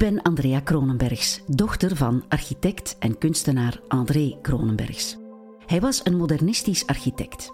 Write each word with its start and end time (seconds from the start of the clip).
ben 0.00 0.22
Andrea 0.22 0.60
Kronenbergs, 0.60 1.40
dochter 1.46 1.96
van 1.96 2.24
architect 2.28 2.96
en 2.98 3.18
kunstenaar 3.18 3.80
André 3.88 4.38
Kronenbergs. 4.42 5.16
Hij 5.66 5.80
was 5.80 6.00
een 6.04 6.16
modernistisch 6.16 6.86
architect. 6.86 7.50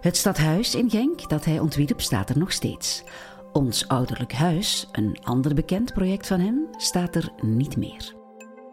Het 0.00 0.16
stadhuis 0.16 0.74
in 0.74 0.90
Genk 0.90 1.28
dat 1.28 1.44
hij 1.44 1.58
ontwierp 1.58 2.00
staat 2.00 2.30
er 2.30 2.38
nog 2.38 2.52
steeds. 2.52 3.04
Ons 3.52 3.88
ouderlijk 3.88 4.32
huis, 4.32 4.88
een 4.92 5.18
ander 5.22 5.54
bekend 5.54 5.92
project 5.92 6.26
van 6.26 6.40
hem, 6.40 6.66
staat 6.76 7.14
er 7.14 7.32
niet 7.40 7.76
meer. 7.76 8.14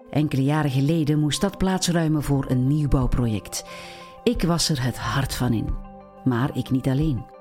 Enkele 0.09 0.43
jaren 0.43 0.71
geleden 0.71 1.19
moest 1.19 1.41
dat 1.41 1.57
plaatsruimen 1.57 2.23
voor 2.23 2.45
een 2.49 2.67
nieuwbouwproject. 2.67 3.65
Ik 4.23 4.41
was 4.41 4.69
er 4.69 4.83
het 4.83 4.97
hart 4.97 5.35
van 5.35 5.53
in. 5.53 5.69
Maar 6.23 6.57
ik 6.57 6.69
niet 6.69 6.87
alleen. 6.87 7.37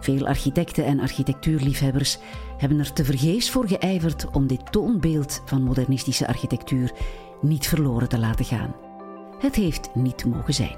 Veel 0.00 0.26
architecten 0.26 0.84
en 0.84 1.00
architectuurliefhebbers 1.00 2.18
hebben 2.56 2.78
er 2.78 2.92
tevergeefs 2.92 3.50
voor 3.50 3.68
geijverd 3.68 4.30
om 4.30 4.46
dit 4.46 4.72
toonbeeld 4.72 5.42
van 5.44 5.62
modernistische 5.62 6.26
architectuur 6.26 6.92
niet 7.40 7.66
verloren 7.66 8.08
te 8.08 8.18
laten 8.18 8.44
gaan. 8.44 8.74
Het 9.38 9.54
heeft 9.54 9.88
niet 9.94 10.24
mogen 10.24 10.54
zijn. 10.54 10.76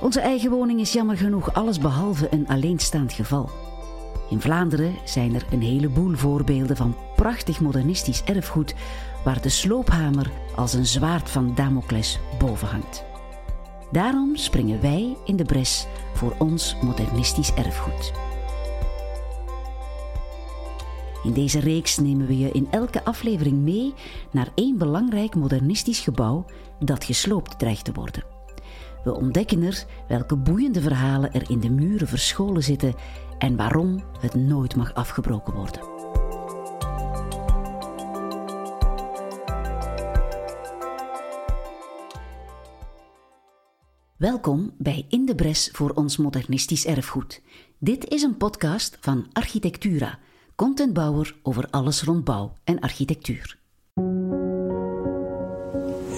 Onze 0.00 0.20
eigen 0.20 0.50
woning 0.50 0.80
is 0.80 0.92
jammer 0.92 1.16
genoeg 1.16 1.54
alles 1.54 1.78
behalve 1.78 2.28
een 2.30 2.48
alleenstaand 2.48 3.12
geval. 3.12 3.50
In 4.30 4.40
Vlaanderen 4.40 4.94
zijn 5.04 5.34
er 5.34 5.46
een 5.50 5.62
heleboel 5.62 6.14
voorbeelden 6.14 6.76
van 6.76 6.96
prachtig 7.16 7.60
modernistisch 7.60 8.24
erfgoed 8.24 8.74
waar 9.24 9.42
de 9.42 9.48
sloophamer 9.48 10.30
als 10.56 10.72
een 10.72 10.86
zwaard 10.86 11.30
van 11.30 11.54
Damocles 11.54 12.18
boven 12.38 12.68
hangt. 12.68 13.04
Daarom 13.92 14.36
springen 14.36 14.80
wij 14.80 15.16
in 15.24 15.36
de 15.36 15.44
bres 15.44 15.86
voor 16.14 16.34
ons 16.38 16.76
modernistisch 16.82 17.54
erfgoed. 17.54 18.12
In 21.22 21.32
deze 21.32 21.60
reeks 21.60 21.98
nemen 21.98 22.26
we 22.26 22.38
je 22.38 22.50
in 22.50 22.68
elke 22.70 23.04
aflevering 23.04 23.56
mee 23.56 23.94
naar 24.30 24.48
één 24.54 24.78
belangrijk 24.78 25.34
modernistisch 25.34 26.00
gebouw 26.00 26.44
dat 26.78 27.04
gesloopt 27.04 27.58
dreigt 27.58 27.84
te 27.84 27.92
worden. 27.92 28.24
We 29.04 29.14
ontdekken 29.14 29.62
er 29.62 29.86
welke 30.08 30.36
boeiende 30.36 30.80
verhalen 30.80 31.32
er 31.32 31.50
in 31.50 31.60
de 31.60 31.70
muren 31.70 32.08
verscholen 32.08 32.62
zitten 32.62 32.94
en 33.38 33.56
waarom 33.56 34.02
het 34.20 34.34
nooit 34.34 34.76
mag 34.76 34.94
afgebroken 34.94 35.54
worden. 35.54 35.95
Welkom 44.16 44.74
bij 44.78 45.06
In 45.08 45.26
de 45.26 45.34
Bres 45.34 45.68
voor 45.72 45.90
ons 45.90 46.16
modernistisch 46.16 46.86
erfgoed. 46.86 47.40
Dit 47.78 48.08
is 48.08 48.22
een 48.22 48.36
podcast 48.36 48.96
van 49.00 49.26
Architectura, 49.32 50.18
contentbouwer 50.54 51.36
over 51.42 51.66
alles 51.70 52.02
rond 52.02 52.24
bouw 52.24 52.52
en 52.64 52.80
architectuur. 52.80 53.58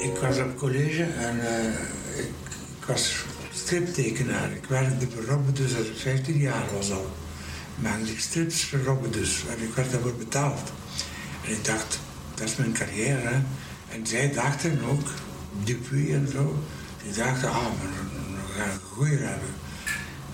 Ik 0.02 0.16
was 0.20 0.38
op 0.38 0.56
college 0.56 1.02
en 1.02 1.36
uh, 1.36 1.68
ik, 2.18 2.84
was 2.86 3.24
striptekenaar. 3.52 4.52
Ik 4.52 4.64
werkte 4.64 5.06
bij 5.06 5.24
Robbe 5.24 5.52
dus 5.52 5.76
als 5.76 5.86
ik 5.86 5.96
15 5.96 6.36
jaar 6.36 6.66
was 6.74 6.92
al. 6.92 7.06
Maakte 7.74 8.10
ik 8.10 8.20
strips 8.20 8.64
voor 8.64 9.10
dus 9.10 9.44
en 9.46 9.62
ik 9.62 9.74
werd 9.74 9.90
daarvoor 9.90 10.14
betaald. 10.14 10.72
En 11.44 11.52
ik 11.52 11.64
dacht, 11.64 12.00
dat 12.34 12.48
is 12.48 12.56
mijn 12.56 12.72
carrière. 12.72 13.40
En 13.88 14.06
zij 14.06 14.32
dachten 14.32 14.82
ook, 14.82 15.08
Dupuy 15.64 16.14
en 16.14 16.28
zo, 16.28 16.54
die 17.08 17.22
dachten, 17.22 17.50
ah, 17.50 17.64
we 17.80 17.88
gaan 18.56 18.70
een 18.70 18.80
goeie 18.92 19.18
hebben. 19.18 19.54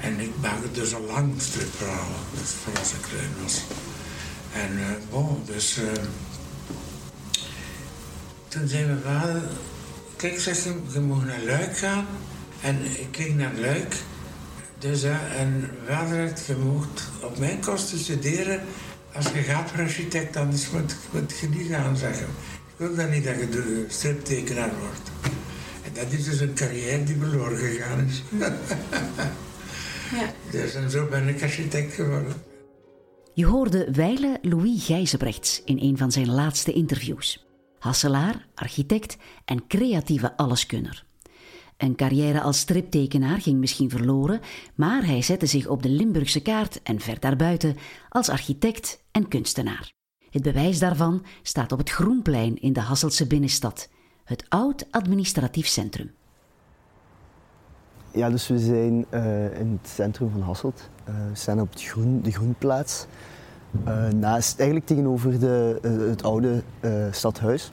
En 0.01 0.21
ik 0.21 0.31
maakte 0.41 0.71
dus 0.73 0.95
al 0.95 1.01
lang 1.01 1.33
stripverhalen, 1.39 2.21
dus 2.39 2.51
voor 2.63 2.79
als 2.79 2.93
ik 2.93 3.03
klein. 3.03 3.33
En 4.53 4.79
uh, 5.13 5.47
dus 5.47 5.79
toen 8.49 8.69
zei 8.69 8.85
mijn 8.85 9.01
vader, 9.05 9.43
kijk, 10.17 10.41
zegt 10.41 10.63
je, 10.63 10.75
je 10.93 11.01
moet 11.01 11.27
naar 11.27 11.43
Luik 11.45 11.79
gaan. 11.79 12.07
En 12.61 12.85
ik 12.85 13.09
ging 13.11 13.37
naar 13.37 13.55
Luik. 13.55 13.95
Dus, 14.79 15.05
uh, 15.05 15.41
en 15.41 15.71
vader 15.89 16.17
heeft, 16.17 16.47
je 16.47 16.57
moet 16.57 17.03
op 17.23 17.39
mijn 17.39 17.61
kosten 17.61 17.99
studeren. 17.99 18.61
Als 19.13 19.27
je 19.27 19.43
gaat 19.43 19.71
voor 19.71 19.81
architect, 19.81 20.35
dan 20.35 20.47
moet, 20.47 20.97
moet 21.11 21.39
je 21.41 21.49
niet 21.49 21.71
gaan 21.71 21.97
zeggen. 21.97 22.27
Ik 22.67 22.75
wil 22.77 22.95
dan 22.95 23.11
niet 23.11 23.25
dat 23.25 23.35
je 23.35 23.85
striptekenaar 23.89 24.73
wordt. 24.81 25.35
Dat 25.95 26.13
is 26.13 26.25
dus 26.25 26.41
een 26.41 26.55
carrière 26.55 27.05
die 27.05 27.17
verloren 27.17 27.59
gegaan 27.59 28.07
is. 28.07 28.23
ja. 30.11 30.33
Dus 30.51 30.75
en 30.75 30.91
zo 30.91 31.07
ben 31.07 31.29
ik 31.29 31.43
architect 31.43 31.95
geworden. 31.95 32.33
Je 33.35 33.47
hoorde 33.47 33.89
Weile 33.93 34.39
Louis 34.43 34.85
Gijzebrechts 34.85 35.63
in 35.65 35.79
een 35.81 35.99
van 35.99 36.13
zijn 36.13 36.31
laatste 36.31 36.73
interviews. 36.73 37.47
Hasselaar, 37.79 38.47
architect 38.55 39.17
en 39.45 39.67
creatieve 39.67 40.37
alleskunner. 40.37 41.05
Een 41.77 41.97
carrière 41.97 42.41
als 42.41 42.59
striptekenaar 42.59 43.41
ging 43.41 43.59
misschien 43.59 43.91
verloren, 43.91 44.41
maar 44.75 45.07
hij 45.07 45.23
zette 45.23 45.47
zich 45.47 45.67
op 45.67 45.83
de 45.83 45.89
Limburgse 45.89 46.41
kaart 46.41 46.83
en 46.83 47.01
ver 47.01 47.21
daarbuiten 47.21 47.77
als 48.09 48.29
architect 48.29 49.05
en 49.11 49.29
kunstenaar. 49.29 49.93
Het 50.31 50.43
bewijs 50.43 50.79
daarvan 50.79 51.25
staat 51.43 51.73
op 51.73 51.79
het 51.79 51.91
Groenplein 51.91 52.61
in 52.61 52.73
de 52.73 52.81
Hasseltse 52.81 53.27
binnenstad, 53.27 53.89
het 54.25 54.45
oud 54.49 54.87
administratief 54.91 55.67
centrum. 55.67 56.11
Ja, 58.11 58.31
dus 58.31 58.49
we 58.49 58.59
zijn 58.59 59.07
uh, 59.11 59.61
in 59.61 59.79
het 59.83 59.91
centrum 59.91 60.31
van 60.31 60.41
Hasselt. 60.41 60.91
Uh, 61.09 61.15
we 61.15 61.35
staan 61.35 61.61
op 61.61 61.71
het 61.71 61.83
groen, 61.83 62.21
de 62.23 62.31
Groenplaats. 62.31 63.07
Uh, 63.87 64.09
naast, 64.09 64.59
eigenlijk 64.59 64.89
tegenover 64.89 65.39
de, 65.41 65.79
het 66.09 66.23
oude 66.23 66.63
stadhuis. 67.11 67.73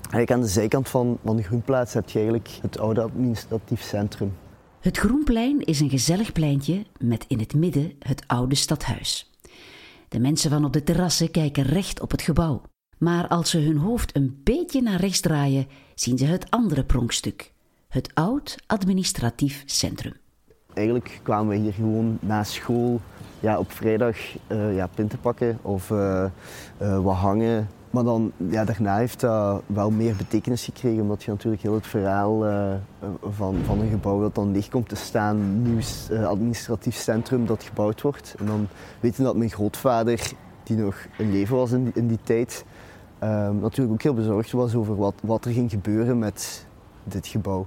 Eigenlijk 0.00 0.30
aan 0.30 0.40
de 0.40 0.46
zijkant 0.46 0.88
van, 0.88 1.18
van 1.24 1.36
de 1.36 1.42
Groenplaats 1.42 1.92
heb 1.92 2.08
je 2.08 2.18
eigenlijk 2.18 2.48
het 2.62 2.78
oude 2.78 3.02
administratief 3.02 3.82
centrum. 3.82 4.32
Het 4.80 4.98
Groenplein 4.98 5.60
is 5.60 5.80
een 5.80 5.90
gezellig 5.90 6.32
pleintje 6.32 6.84
met 6.98 7.24
in 7.28 7.38
het 7.38 7.54
midden 7.54 7.92
het 7.98 8.24
oude 8.26 8.54
stadhuis. 8.54 9.30
De 10.08 10.18
mensen 10.18 10.50
van 10.50 10.64
op 10.64 10.72
de 10.72 10.82
terrassen 10.82 11.30
kijken 11.30 11.64
recht 11.64 12.00
op 12.00 12.10
het 12.10 12.22
gebouw. 12.22 12.62
Maar 12.98 13.28
als 13.28 13.50
ze 13.50 13.58
hun 13.58 13.76
hoofd 13.76 14.16
een 14.16 14.40
beetje 14.44 14.82
naar 14.82 15.00
rechts 15.00 15.20
draaien, 15.20 15.66
zien 15.94 16.18
ze 16.18 16.24
het 16.24 16.50
andere 16.50 16.84
pronkstuk, 16.84 17.52
het 17.88 18.10
oud 18.14 18.56
administratief 18.66 19.62
centrum. 19.66 20.12
Eigenlijk 20.74 21.20
kwamen 21.22 21.48
we 21.48 21.62
hier 21.62 21.72
gewoon 21.72 22.18
na 22.20 22.44
school 22.44 23.00
ja, 23.40 23.58
op 23.58 23.72
vrijdag 23.72 24.16
uh, 24.48 24.76
ja, 24.76 24.86
pinten 24.86 25.20
pakken 25.20 25.58
of 25.62 25.90
uh, 25.90 26.24
uh, 26.82 26.98
wat 26.98 27.14
hangen. 27.14 27.68
Maar 27.90 28.04
dan, 28.04 28.32
ja, 28.36 28.64
daarna 28.64 28.96
heeft 28.96 29.20
dat 29.20 29.62
wel 29.66 29.90
meer 29.90 30.16
betekenis 30.16 30.64
gekregen, 30.64 31.02
omdat 31.02 31.22
je 31.22 31.30
natuurlijk 31.30 31.62
heel 31.62 31.74
het 31.74 31.86
verhaal 31.86 32.38
van, 33.30 33.56
van 33.64 33.80
een 33.80 33.90
gebouw 33.90 34.20
dat 34.20 34.34
dan 34.34 34.52
leeg 34.52 34.68
komt 34.68 34.88
te 34.88 34.96
staan, 34.96 35.62
nieuw 35.62 35.80
administratief 36.26 36.96
centrum 36.96 37.46
dat 37.46 37.62
gebouwd 37.62 38.00
wordt. 38.00 38.34
En 38.38 38.46
dan 38.46 38.68
weten 39.00 39.24
dat 39.24 39.36
mijn 39.36 39.50
grootvader, 39.50 40.32
die 40.62 40.76
nog 40.76 40.96
in 41.18 41.32
leven 41.32 41.56
was 41.56 41.72
in 41.72 41.90
in 41.94 42.06
die 42.06 42.18
tijd, 42.22 42.64
natuurlijk 43.60 43.92
ook 43.92 44.02
heel 44.02 44.14
bezorgd 44.14 44.52
was 44.52 44.74
over 44.74 44.96
wat, 44.96 45.14
wat 45.22 45.44
er 45.44 45.52
ging 45.52 45.70
gebeuren 45.70 46.18
met 46.18 46.66
dit 47.04 47.26
gebouw. 47.26 47.66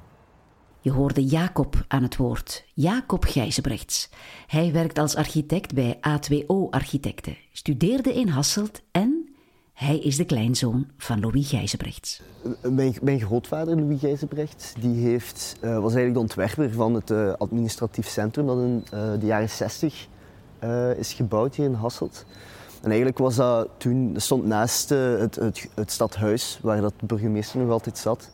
Je 0.79 0.91
hoorde 0.91 1.25
Jacob 1.25 1.85
aan 1.87 2.03
het 2.03 2.15
woord, 2.15 2.65
Jacob 2.73 3.23
Gijzebrechts. 3.23 4.09
Hij 4.47 4.71
werkt 4.71 4.97
als 4.97 5.15
architect 5.15 5.73
bij 5.73 5.97
A2O 5.97 6.69
Architecten, 6.69 7.37
studeerde 7.51 8.13
in 8.13 8.27
Hasselt 8.27 8.81
en 8.91 9.29
hij 9.73 9.97
is 9.97 10.17
de 10.17 10.25
kleinzoon 10.25 10.87
van 10.97 11.19
Louis 11.19 11.49
Gijzebrechts. 11.49 12.21
Mijn, 12.61 12.95
mijn 13.01 13.19
grootvader 13.19 13.75
Louis 13.75 13.99
Gijzebrechts 13.99 14.73
die 14.79 15.07
heeft, 15.07 15.57
uh, 15.61 15.69
was 15.69 15.93
eigenlijk 15.95 16.13
de 16.13 16.19
ontwerper 16.19 16.71
van 16.71 16.93
het 16.93 17.09
uh, 17.09 17.33
administratief 17.33 18.07
centrum 18.07 18.45
dat 18.45 18.57
in 18.57 18.83
uh, 18.93 19.19
de 19.19 19.25
jaren 19.25 19.49
60 19.49 20.07
is 20.97 21.13
gebouwd 21.13 21.55
hier 21.55 21.65
in 21.65 21.73
Hasselt. 21.73 22.25
En 22.81 22.87
eigenlijk 22.87 23.17
was 23.17 23.35
dat 23.35 23.69
toen, 23.77 24.13
stond 24.17 24.45
naast 24.45 24.89
het, 24.89 25.35
het, 25.35 25.69
het 25.73 25.91
stadhuis 25.91 26.59
waar 26.61 26.81
dat 26.81 26.93
burgemeester 27.01 27.59
nog 27.59 27.69
altijd 27.69 27.97
zat. 27.97 28.29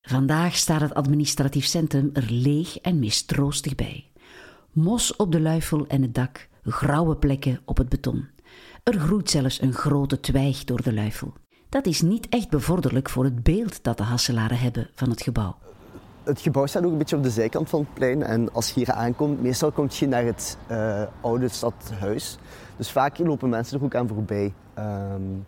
Vandaag 0.00 0.56
staat 0.56 0.80
het 0.80 0.94
administratief 0.94 1.64
centrum 1.64 2.10
er 2.12 2.26
leeg 2.30 2.78
en 2.78 2.98
mistroostig 2.98 3.74
bij. 3.74 4.10
Mos 4.72 5.16
op 5.16 5.32
de 5.32 5.40
luifel 5.40 5.86
en 5.86 6.02
het 6.02 6.14
dak, 6.14 6.48
grauwe 6.62 7.16
plekken 7.16 7.60
op 7.64 7.76
het 7.76 7.88
beton. 7.88 8.28
Er 8.82 8.98
groeit 8.98 9.30
zelfs 9.30 9.60
een 9.60 9.72
grote 9.72 10.20
twijg 10.20 10.64
door 10.64 10.82
de 10.82 10.92
luifel. 10.92 11.32
Dat 11.68 11.86
is 11.86 12.02
niet 12.02 12.28
echt 12.28 12.50
bevorderlijk 12.50 13.08
voor 13.08 13.24
het 13.24 13.42
beeld 13.42 13.84
dat 13.84 13.96
de 13.96 14.02
Hasselaren 14.02 14.58
hebben 14.58 14.90
van 14.94 15.10
het 15.10 15.22
gebouw. 15.22 15.56
Het 16.26 16.40
gebouw 16.40 16.66
staat 16.66 16.84
ook 16.84 16.92
een 16.92 16.98
beetje 16.98 17.16
op 17.16 17.22
de 17.22 17.30
zijkant 17.30 17.68
van 17.68 17.80
het 17.80 17.94
plein. 17.94 18.22
En 18.22 18.52
als 18.52 18.68
je 18.68 18.74
hier 18.74 18.92
aankomt, 18.92 19.42
meestal 19.42 19.72
kom 19.72 19.86
je 19.90 20.08
naar 20.08 20.24
het 20.24 20.56
uh, 20.70 21.02
oude 21.20 21.48
stadhuis. 21.48 22.38
Dus 22.76 22.90
vaak 22.90 23.18
lopen 23.18 23.48
mensen 23.48 23.78
er 23.78 23.84
ook 23.84 23.94
aan 23.94 24.08
voorbij. 24.08 24.52
Um, 24.78 25.46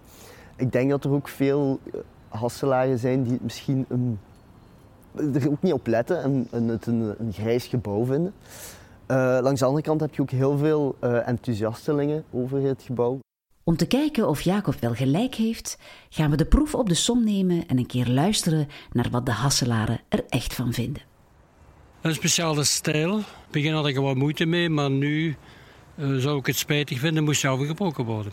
ik 0.56 0.72
denk 0.72 0.90
dat 0.90 1.04
er 1.04 1.10
ook 1.10 1.28
veel 1.28 1.80
Hasselaren 2.28 2.98
zijn 2.98 3.22
die 3.22 3.38
misschien 3.42 3.84
een 3.88 4.18
er 5.34 5.50
ook 5.50 5.62
niet 5.62 5.72
op 5.72 5.86
letten 5.86 6.22
en, 6.50 6.68
het 6.68 6.86
een, 6.86 7.14
een, 7.18 7.32
grijs 7.32 7.66
gebouw 7.66 8.04
vinden. 8.04 8.34
Uh, 9.08 9.38
langs 9.42 9.60
de 9.60 9.66
andere 9.66 9.84
kant 9.84 10.00
heb 10.00 10.14
je 10.14 10.22
ook 10.22 10.30
heel 10.30 10.58
veel 10.58 10.96
enthousiastelingen 11.00 12.24
over 12.30 12.62
het 12.62 12.82
gebouw. 12.82 13.18
Om 13.68 13.76
te 13.76 13.86
kijken 13.86 14.28
of 14.28 14.40
Jacob 14.40 14.74
wel 14.80 14.94
gelijk 14.94 15.34
heeft, 15.34 15.78
gaan 16.08 16.30
we 16.30 16.36
de 16.36 16.44
proef 16.44 16.74
op 16.74 16.88
de 16.88 16.94
som 16.94 17.24
nemen 17.24 17.66
en 17.66 17.78
een 17.78 17.86
keer 17.86 18.06
luisteren 18.06 18.68
naar 18.92 19.10
wat 19.10 19.26
de 19.26 19.32
Hasselaren 19.32 20.00
er 20.08 20.24
echt 20.28 20.54
van 20.54 20.72
vinden. 20.72 21.02
Een 22.00 22.14
speciale 22.14 22.64
stijl. 22.64 23.10
In 23.10 23.16
het 23.16 23.50
begin 23.50 23.72
had 23.72 23.86
ik 23.86 23.96
er 23.96 24.02
wat 24.02 24.16
moeite 24.16 24.46
mee, 24.46 24.68
maar 24.68 24.90
nu 24.90 25.36
uh, 25.96 26.16
zou 26.16 26.38
ik 26.38 26.46
het 26.46 26.56
spijtig 26.56 26.98
vinden, 26.98 27.24
moest 27.24 27.42
hij 27.42 27.50
afgebroken 27.50 28.04
worden. 28.04 28.32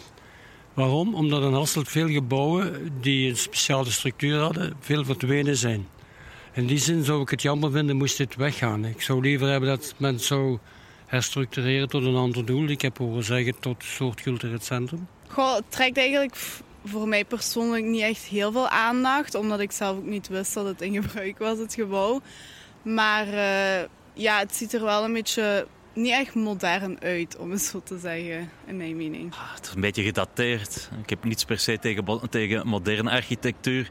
Waarom? 0.74 1.16
Omdat 1.16 1.44
in 1.44 1.54
Hasselt 1.54 1.90
veel 1.90 2.08
gebouwen 2.08 2.92
die 3.02 3.30
een 3.30 3.38
speciale 3.38 3.92
structuur 3.92 4.40
hadden, 4.40 4.74
veel 4.80 5.06
verdwenen 5.06 5.58
zijn. 5.58 5.88
In 6.54 6.66
die 6.66 6.78
zin 6.78 7.04
zou 7.04 7.22
ik 7.22 7.30
het 7.30 7.42
jammer 7.42 7.72
vinden, 7.72 7.96
moest 7.96 8.18
dit 8.18 8.36
weggaan. 8.36 8.86
Ik 8.86 9.02
zou 9.02 9.22
liever 9.22 9.50
hebben 9.50 9.70
dat 9.70 9.96
men 9.98 10.20
zou 10.20 10.58
herstructureren 11.06 11.90
tot 11.90 12.04
een 12.04 12.16
ander 12.16 12.46
doel. 12.46 12.68
Ik 12.68 12.82
heb 12.82 12.98
horen 12.98 13.24
zeggen 13.24 13.60
tot 13.60 13.76
een 13.82 13.88
soort 13.88 14.22
cultureel 14.22 14.60
centrum. 14.62 15.08
Goh, 15.28 15.56
het 15.56 15.72
trekt 15.72 15.98
eigenlijk 15.98 16.36
voor 16.86 17.08
mij 17.08 17.26
persoonlijk 17.26 17.86
niet 17.86 18.02
echt 18.02 18.24
heel 18.24 18.52
veel 18.52 18.70
aandacht. 18.70 19.36
Omdat 19.36 19.60
ik 19.60 19.72
zelf 19.72 19.98
ook 19.98 20.06
niet 20.06 20.28
wist 20.28 20.54
dat 20.54 20.66
het 20.66 20.82
in 20.82 20.94
gebruik 21.04 21.38
was, 21.38 21.58
het 21.58 21.74
gebouw. 21.74 22.22
Maar 22.82 23.28
uh, 23.28 23.88
ja, 24.14 24.40
het 24.40 24.56
ziet 24.56 24.74
er 24.74 24.84
wel 24.84 25.04
een 25.04 25.14
beetje 25.14 25.68
niet 25.94 26.12
echt 26.12 26.36
modern 26.36 27.02
uit, 27.02 27.38
om 27.38 27.52
het 27.52 27.62
zo 27.62 27.82
te 27.84 28.00
zeggen, 28.00 28.50
in 28.66 28.78
mijn 28.78 28.96
mening. 28.96 29.34
Ah, 29.34 29.54
het 29.56 29.66
is 29.66 29.76
een 29.76 29.82
beetje 29.82 30.04
gedateerd. 30.04 30.90
Ik 31.02 31.10
heb 31.10 31.24
niets 31.24 31.46
per 31.46 31.60
se 31.60 31.80
tegen, 31.80 32.30
tegen 32.30 32.68
moderne 32.68 33.12
architectuur. 33.12 33.90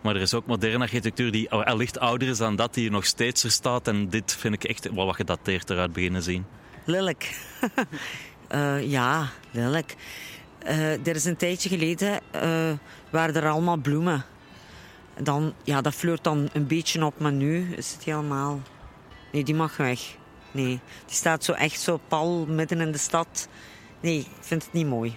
Maar 0.00 0.14
er 0.14 0.20
is 0.20 0.34
ook 0.34 0.46
moderne 0.46 0.84
architectuur 0.84 1.30
die 1.30 1.50
allicht 1.50 1.98
ouder 1.98 2.28
is 2.28 2.38
dan 2.38 2.56
dat, 2.56 2.74
die 2.74 2.90
nog 2.90 3.06
steeds 3.06 3.44
er 3.44 3.50
staat. 3.50 3.88
En 3.88 4.08
dit 4.08 4.36
vind 4.36 4.54
ik 4.54 4.64
echt 4.64 4.92
wel 4.92 5.06
wat 5.06 5.16
gedateerd 5.16 5.70
eruit 5.70 5.92
beginnen 5.92 6.22
zien. 6.22 6.46
Lelijk. 6.84 7.36
uh, 8.52 8.82
ja, 8.96 9.30
lelijk. 9.50 9.94
Uh, 10.64 11.06
er 11.06 11.14
is 11.14 11.24
een 11.24 11.36
tijdje 11.36 11.68
geleden 11.68 12.20
uh, 12.34 12.72
waren 13.10 13.34
er 13.34 13.48
allemaal 13.48 13.76
bloemen. 13.76 14.24
Dan, 15.22 15.54
ja, 15.62 15.80
dat 15.80 15.94
fleurt 15.94 16.24
dan 16.24 16.48
een 16.52 16.66
beetje 16.66 17.04
op, 17.04 17.18
maar 17.18 17.32
nu 17.32 17.74
is 17.76 17.92
het 17.92 18.04
helemaal... 18.04 18.60
Nee, 19.32 19.44
die 19.44 19.54
mag 19.54 19.76
weg. 19.76 20.00
Nee, 20.50 20.80
die 21.06 21.14
staat 21.14 21.44
zo 21.44 21.52
echt 21.52 21.80
zo 21.80 22.00
pal 22.08 22.46
midden 22.46 22.80
in 22.80 22.92
de 22.92 22.98
stad. 22.98 23.48
Nee, 24.00 24.18
ik 24.18 24.26
vind 24.40 24.64
het 24.64 24.72
niet 24.72 24.86
mooi. 24.86 25.16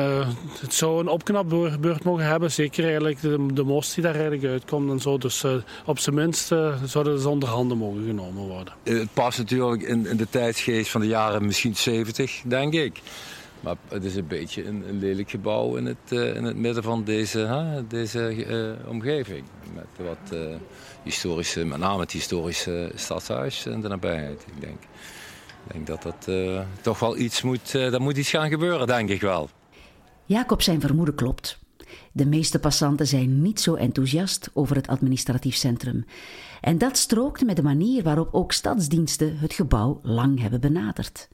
Uh, 0.00 0.28
het 0.60 0.74
zou 0.74 1.00
een 1.00 1.08
opknapbeurt 1.08 2.04
mogen 2.04 2.24
hebben. 2.24 2.52
Zeker 2.52 2.84
eigenlijk 2.84 3.20
de, 3.20 3.46
de 3.52 3.62
mos 3.62 3.94
die 3.94 4.02
daar 4.02 4.14
eigenlijk 4.14 4.44
uitkomt 4.44 4.90
en 4.90 5.00
zo. 5.00 5.18
Dus 5.18 5.44
uh, 5.44 5.54
op 5.84 5.98
zijn 5.98 6.14
minst 6.14 6.52
uh, 6.52 6.82
zouden 6.84 7.20
ze 7.20 7.28
onder 7.28 7.48
handen 7.48 7.78
mogen 7.78 8.04
genomen 8.04 8.42
worden. 8.42 8.74
Het 8.82 9.12
past 9.12 9.38
natuurlijk 9.38 9.82
in, 9.82 10.06
in, 10.06 10.16
de 10.16 10.26
tijdsgeest 10.30 10.90
van 10.90 11.00
de 11.00 11.06
jaren 11.06 11.46
misschien 11.46 11.76
70, 11.76 12.42
denk 12.44 12.72
ik. 12.72 13.00
Maar 13.66 13.76
het 13.88 14.04
is 14.04 14.16
een 14.16 14.26
beetje 14.26 14.64
een, 14.66 14.98
lelijk 14.98 15.30
gebouw 15.30 15.76
in 15.76 15.86
het, 15.86 16.10
in 16.10 16.44
het 16.44 16.56
midden 16.56 16.82
van 16.82 17.04
deze, 17.04 17.84
deze 17.88 18.76
omgeving. 18.88 19.44
Met 19.74 20.06
wat 20.06 20.38
historische, 21.02 21.64
met 21.64 21.78
name 21.78 22.00
het 22.00 22.12
historische 22.12 22.92
stadhuis 22.94 23.66
in 23.66 23.80
de 23.80 23.88
nabijheid. 23.88 24.44
Ik 24.54 24.60
denk, 24.60 24.82
ik 25.66 25.72
denk 25.72 25.86
dat 25.86 26.02
dat 26.02 26.28
toch 26.80 26.98
wel 26.98 27.16
iets 27.16 27.42
moet, 27.42 27.72
dat 27.72 28.00
moet 28.00 28.16
iets 28.16 28.30
gaan 28.30 28.48
gebeuren, 28.48 28.86
denk 28.86 29.08
ik 29.08 29.20
wel. 29.20 29.48
Jacob 30.24 30.62
zijn 30.62 30.80
vermoeden 30.80 31.14
klopt. 31.14 31.58
De 32.12 32.26
meeste 32.26 32.58
passanten 32.58 33.06
zijn 33.06 33.42
niet 33.42 33.60
zo 33.60 33.74
enthousiast 33.74 34.50
over 34.52 34.76
het 34.76 34.88
administratief 34.88 35.54
centrum. 35.54 36.04
En 36.60 36.78
dat 36.78 36.96
strookt 36.96 37.44
met 37.44 37.56
de 37.56 37.62
manier 37.62 38.02
waarop 38.02 38.28
ook 38.32 38.52
stadsdiensten 38.52 39.38
het 39.38 39.52
gebouw 39.52 40.00
lang 40.02 40.40
hebben 40.40 40.60
benaderd. 40.60 41.28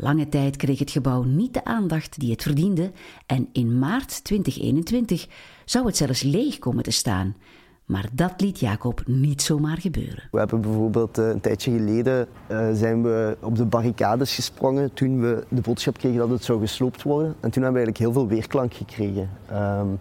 Lange 0.00 0.28
tijd 0.28 0.56
kreeg 0.56 0.78
het 0.78 0.90
gebouw 0.90 1.22
niet 1.22 1.54
de 1.54 1.64
aandacht 1.64 2.20
die 2.20 2.30
het 2.30 2.42
verdiende 2.42 2.90
en 3.26 3.48
in 3.52 3.78
maart 3.78 4.24
2021 4.24 5.26
zou 5.64 5.86
het 5.86 5.96
zelfs 5.96 6.22
leeg 6.22 6.58
komen 6.58 6.82
te 6.82 6.90
staan. 6.90 7.36
Maar 7.84 8.08
dat 8.12 8.40
liet 8.40 8.60
Jacob 8.60 9.02
niet 9.06 9.42
zomaar 9.42 9.78
gebeuren. 9.78 10.28
We 10.30 10.38
hebben 10.38 10.60
bijvoorbeeld 10.60 11.18
uh, 11.18 11.28
een 11.28 11.40
tijdje 11.40 11.70
geleden 11.70 12.28
uh, 12.50 12.68
zijn 12.72 13.02
we 13.02 13.36
op 13.40 13.56
de 13.56 13.64
barricades 13.64 14.34
gesprongen 14.34 14.94
toen 14.94 15.20
we 15.20 15.44
de 15.48 15.60
boodschap 15.60 15.98
kregen 15.98 16.18
dat 16.18 16.30
het 16.30 16.44
zou 16.44 16.60
gesloopt 16.60 17.02
worden. 17.02 17.34
En 17.40 17.50
toen 17.50 17.62
hebben 17.62 17.80
we 17.80 17.86
eigenlijk 17.86 17.98
heel 17.98 18.12
veel 18.12 18.28
weerklank 18.28 18.74
gekregen. 18.74 19.30
Um, 19.52 19.98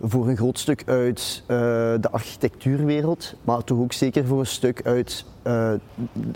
voor 0.00 0.28
een 0.28 0.36
groot 0.36 0.58
stuk 0.58 0.82
uit 0.86 1.42
uh, 1.42 1.56
de 2.00 2.08
architectuurwereld, 2.10 3.34
maar 3.42 3.64
toch 3.64 3.78
ook 3.78 3.92
zeker 3.92 4.26
voor 4.26 4.38
een 4.38 4.46
stuk 4.46 4.80
uit 4.84 5.24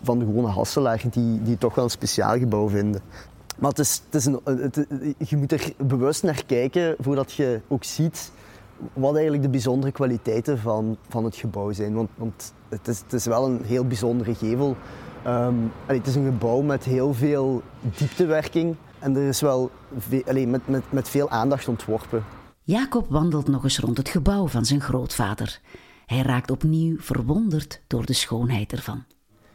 van 0.02 0.18
de 0.18 0.24
gewone 0.24 0.48
Hasselaar, 0.48 1.02
die, 1.10 1.42
die 1.42 1.58
toch 1.58 1.74
wel 1.74 1.84
een 1.84 1.90
speciaal 1.90 2.38
gebouw 2.38 2.68
vinden. 2.68 3.00
Maar 3.58 3.70
het 3.70 3.78
is, 3.78 4.02
het 4.04 4.14
is 4.14 4.24
een, 4.24 4.40
het, 4.44 4.86
je 5.18 5.36
moet 5.36 5.52
er 5.52 5.72
bewust 5.76 6.22
naar 6.22 6.42
kijken 6.46 6.94
voordat 7.00 7.32
je 7.32 7.60
ook 7.68 7.84
ziet 7.84 8.32
wat 8.92 9.12
eigenlijk 9.12 9.42
de 9.42 9.48
bijzondere 9.48 9.92
kwaliteiten 9.92 10.58
van, 10.58 10.96
van 11.08 11.24
het 11.24 11.36
gebouw 11.36 11.72
zijn. 11.72 11.94
Want, 11.94 12.08
want 12.14 12.52
het, 12.68 12.88
is, 12.88 12.98
het 12.98 13.12
is 13.12 13.26
wel 13.26 13.46
een 13.46 13.60
heel 13.64 13.86
bijzondere 13.86 14.34
gevel. 14.34 14.76
Um, 15.26 15.72
het 15.86 16.06
is 16.06 16.14
een 16.14 16.24
gebouw 16.24 16.60
met 16.60 16.84
heel 16.84 17.14
veel 17.14 17.62
dieptewerking 17.96 18.76
en 18.98 19.16
er 19.16 19.28
is 19.28 19.40
wel 19.40 19.70
allee, 20.26 20.46
met, 20.46 20.68
met, 20.68 20.82
met 20.90 21.08
veel 21.08 21.30
aandacht 21.30 21.68
ontworpen. 21.68 22.24
Jacob 22.64 23.06
wandelt 23.08 23.48
nog 23.48 23.64
eens 23.64 23.78
rond 23.78 23.96
het 23.96 24.08
gebouw 24.08 24.46
van 24.46 24.64
zijn 24.64 24.80
grootvader. 24.80 25.60
Hij 26.06 26.22
raakt 26.22 26.50
opnieuw 26.50 26.96
verwonderd 26.98 27.80
door 27.86 28.06
de 28.06 28.12
schoonheid 28.12 28.72
ervan. 28.72 29.04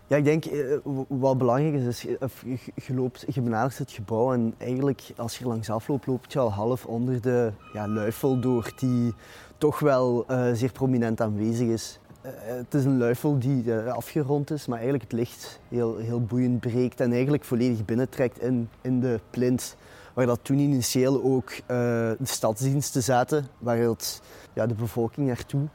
Ja, 0.07 0.15
ik 0.15 0.23
denk 0.23 0.45
eh, 0.45 0.77
wat 1.07 1.37
belangrijk 1.37 1.73
is, 1.73 1.85
is 1.85 2.01
je, 2.01 2.57
je, 2.85 2.93
loopt, 2.93 3.25
je 3.33 3.41
benadert 3.41 3.77
het 3.77 3.91
gebouw 3.91 4.33
en 4.33 4.53
eigenlijk 4.57 5.01
als 5.15 5.37
je 5.37 5.45
langs 5.45 5.69
afloopt, 5.69 6.07
loopt 6.07 6.33
je 6.33 6.39
al 6.39 6.51
half 6.51 6.85
onder 6.85 7.21
de 7.21 7.51
ja, 7.73 7.87
luifel 7.87 8.39
door 8.39 8.71
die 8.75 9.13
toch 9.57 9.79
wel 9.79 10.25
uh, 10.31 10.53
zeer 10.53 10.71
prominent 10.71 11.21
aanwezig 11.21 11.67
is. 11.67 11.99
Het 12.27 12.73
is 12.73 12.85
een 12.85 12.97
luifel 12.97 13.39
die 13.39 13.73
afgerond 13.73 14.51
is, 14.51 14.65
maar 14.65 14.77
eigenlijk 14.77 15.11
het 15.11 15.19
licht 15.19 15.59
heel, 15.67 15.97
heel 15.97 16.21
boeiend 16.21 16.59
breekt 16.59 16.99
en 16.99 17.11
eigenlijk 17.11 17.43
volledig 17.43 17.85
binnentrekt 17.85 18.41
in, 18.41 18.69
in 18.81 18.99
de 18.99 19.19
plint. 19.29 19.75
Waar 20.17 20.25
dat 20.25 20.39
toen 20.41 20.59
initieel 20.59 21.23
ook 21.23 21.51
de 21.67 22.17
stadsdiensten 22.23 23.03
zaten, 23.03 23.47
waar 23.57 23.77
het, 23.77 24.21
ja, 24.53 24.67
de 24.67 24.73
bevolking 24.73 25.27
naartoe 25.27 25.67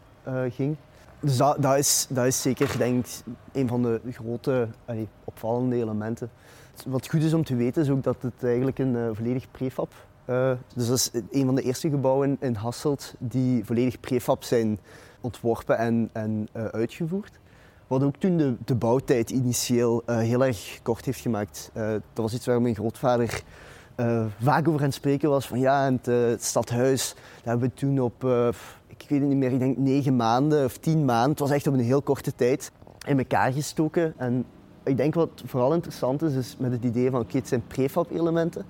ging. 0.51 0.77
Dus 1.21 1.37
dat, 1.37 1.63
dat, 1.63 1.79
is, 1.79 2.07
dat 2.09 2.27
is 2.27 2.43
zeker 2.43 2.79
denk 2.79 3.07
een 3.53 3.69
van 3.69 3.83
de 3.83 4.01
grote 4.11 4.69
opvallende 5.25 5.77
elementen. 5.77 6.31
Wat 6.87 7.09
goed 7.09 7.23
is 7.23 7.35
om 7.35 7.45
te 7.45 7.57
weten 7.57 7.83
is 7.83 7.91
ook 7.91 8.03
dat 8.03 8.17
het 8.21 8.33
eigenlijk 8.45 8.79
een 8.79 8.95
uh, 8.95 9.09
volledig 9.13 9.51
prefab 9.51 9.95
uh, 10.27 10.53
dus 10.75 10.87
dat 10.87 10.97
is 10.97 11.11
een 11.31 11.45
van 11.47 11.55
de 11.55 11.63
eerste 11.63 11.91
gebouwen 11.91 12.37
in 12.41 12.55
Hasselt 12.55 13.15
die 13.19 13.65
volledig 13.65 14.01
prefab 14.01 14.45
zijn 14.45 14.79
ontworpen 15.21 15.79
en, 15.79 16.11
en 16.13 16.49
uitgevoerd. 16.53 17.41
Wat 17.87 18.03
ook 18.03 18.17
toen 18.17 18.37
de, 18.37 18.57
de 18.65 18.75
bouwtijd 18.75 19.31
initieel 19.31 20.03
heel 20.07 20.45
erg 20.45 20.79
kort 20.83 21.05
heeft 21.05 21.21
gemaakt. 21.21 21.71
dat 21.75 22.03
was 22.15 22.35
iets 22.35 22.47
waar 22.47 22.63
mijn 22.63 22.75
grootvader 22.75 23.43
vaak 24.39 24.69
over 24.69 24.81
aan 24.81 24.87
het 24.87 24.95
spreken 24.95 25.29
was. 25.29 25.47
Van 25.47 25.59
ja, 25.59 25.91
het, 25.91 26.07
het 26.07 26.45
stadhuis, 26.45 27.15
dat 27.15 27.45
hebben 27.45 27.69
we 27.69 27.75
toen 27.75 28.01
op 28.01 28.25
ik 28.87 29.09
weet 29.09 29.21
het 29.21 29.29
niet 29.29 29.39
meer, 29.39 29.53
ik 29.53 29.59
denk 29.59 29.77
negen 29.77 30.17
maanden 30.17 30.65
of 30.65 30.77
tien 30.77 31.05
maanden. 31.05 31.31
Het 31.31 31.39
was 31.39 31.51
echt 31.51 31.67
op 31.67 31.75
een 31.75 31.81
heel 31.81 32.03
korte 32.03 32.35
tijd 32.35 32.73
in 33.07 33.19
elkaar 33.19 33.53
gestoken. 33.53 34.15
En 34.17 34.45
ik 34.85 34.97
denk 34.97 35.15
wat 35.15 35.43
vooral 35.47 35.75
interessant 35.75 36.23
is, 36.23 36.35
is 36.35 36.57
met 36.59 36.73
het 36.73 36.85
idee 36.85 37.11
van 37.11 37.21
oké, 37.21 37.37
het 37.37 37.49
zijn 37.49 37.67
prefab 37.67 38.11
elementen, 38.11 38.65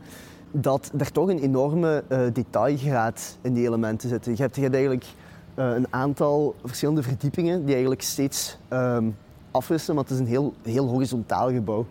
dat 0.51 0.93
er 0.99 1.13
toch 1.13 1.29
een 1.29 1.39
enorme 1.39 2.05
detailgraad 2.33 3.39
in 3.41 3.53
die 3.53 3.67
elementen 3.67 4.09
zit. 4.09 4.25
Je 4.25 4.35
hebt, 4.37 4.57
je 4.57 4.63
hebt 4.63 4.75
eigenlijk 4.75 5.07
een 5.55 5.87
aantal 5.91 6.55
verschillende 6.65 7.03
verdiepingen 7.03 7.61
die 7.61 7.73
eigenlijk 7.73 8.03
steeds 8.03 8.59
um, 8.71 9.17
afwisselen, 9.51 9.97
want 9.97 10.09
het 10.09 10.19
is 10.19 10.25
een 10.25 10.31
heel, 10.31 10.55
heel 10.63 10.89
horizontaal 10.89 11.51
gebouw. 11.51 11.87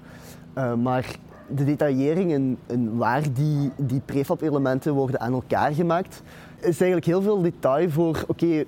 Maar 0.81 1.15
de 1.55 1.65
detaillering 1.65 2.57
en, 2.67 2.97
waar 2.97 3.33
die, 3.33 3.71
die 3.77 4.01
prefab 4.05 4.41
elementen 4.41 4.93
worden 4.93 5.19
aan 5.19 5.33
elkaar 5.33 5.73
gemaakt, 5.73 6.21
is 6.57 6.63
eigenlijk 6.63 7.05
heel 7.05 7.21
veel 7.21 7.41
detail 7.41 7.89
voor, 7.89 8.25
oké, 8.27 8.45
okay, 8.45 8.65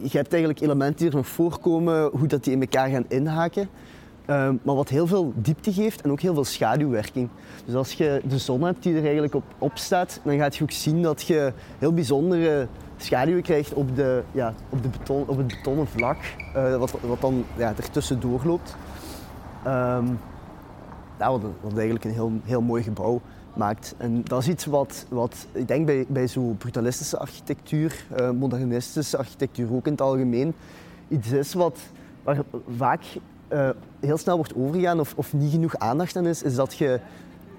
je 0.00 0.16
hebt 0.16 0.32
eigenlijk 0.32 0.60
elementen 0.60 1.10
die 1.10 1.18
er 1.18 1.24
voorkomen, 1.24 2.10
hoe 2.12 2.26
dat 2.26 2.44
die 2.44 2.52
in 2.52 2.60
elkaar 2.60 2.88
gaan 2.88 3.04
inhaken. 3.08 3.68
Um, 4.26 4.60
maar 4.62 4.74
wat 4.74 4.88
heel 4.88 5.06
veel 5.06 5.32
diepte 5.36 5.72
geeft 5.72 6.00
en 6.00 6.10
ook 6.10 6.20
heel 6.20 6.34
veel 6.34 6.44
schaduwwerking. 6.44 7.28
Dus 7.64 7.74
als 7.74 7.92
je 7.92 8.20
de 8.28 8.38
zon 8.38 8.62
hebt 8.62 8.82
die 8.82 8.96
er 8.96 9.02
eigenlijk 9.02 9.34
op, 9.34 9.44
op 9.58 9.72
staat, 9.74 10.20
dan 10.24 10.36
gaat 10.36 10.56
je 10.56 10.62
ook 10.62 10.70
zien 10.70 11.02
dat 11.02 11.22
je 11.22 11.52
heel 11.78 11.92
bijzondere 11.92 12.66
schaduwen 12.96 13.42
krijgt 13.42 13.74
op, 13.74 13.96
de, 13.96 14.22
ja, 14.32 14.54
op, 14.68 14.82
de 14.82 14.88
beton, 14.88 15.24
op 15.26 15.36
het 15.36 15.46
betonnen 15.46 15.86
vlak, 15.86 16.16
uh, 16.56 16.76
wat, 16.76 16.94
wat 17.00 17.20
dan 17.20 17.44
ja, 17.56 17.72
ertussendoor 17.76 18.40
loopt. 18.44 18.76
Um, 19.66 20.18
ja, 21.18 21.30
wat, 21.30 21.42
eigenlijk 21.74 22.04
een 22.04 22.12
heel, 22.12 22.32
heel 22.44 22.60
mooi 22.60 22.82
gebouw 22.82 23.20
maakt. 23.54 23.94
En 23.98 24.22
dat 24.24 24.40
is 24.42 24.48
iets 24.48 24.64
wat, 24.64 25.06
wat 25.08 25.46
ik 25.52 25.68
denk 25.68 25.86
bij, 25.86 26.04
bij 26.08 26.28
zo'n 26.28 26.56
brutalistische 26.56 27.18
architectuur, 27.18 28.04
uh, 28.16 28.30
modernistische 28.30 29.16
architectuur 29.16 29.74
ook 29.74 29.86
in 29.86 29.92
het 29.92 30.00
algemeen, 30.00 30.54
iets 31.08 31.30
is 31.30 31.54
wat, 31.54 31.78
waar 32.22 32.38
vaak 32.76 33.02
uh, 33.52 33.68
heel 34.00 34.16
snel 34.16 34.36
wordt 34.36 34.54
overgegaan 34.54 35.00
of, 35.00 35.12
of 35.16 35.32
niet 35.32 35.50
genoeg 35.50 35.76
aandacht 35.76 36.16
aan 36.16 36.26
is, 36.26 36.42
is 36.42 36.54
dat 36.54 36.76
je 36.76 37.00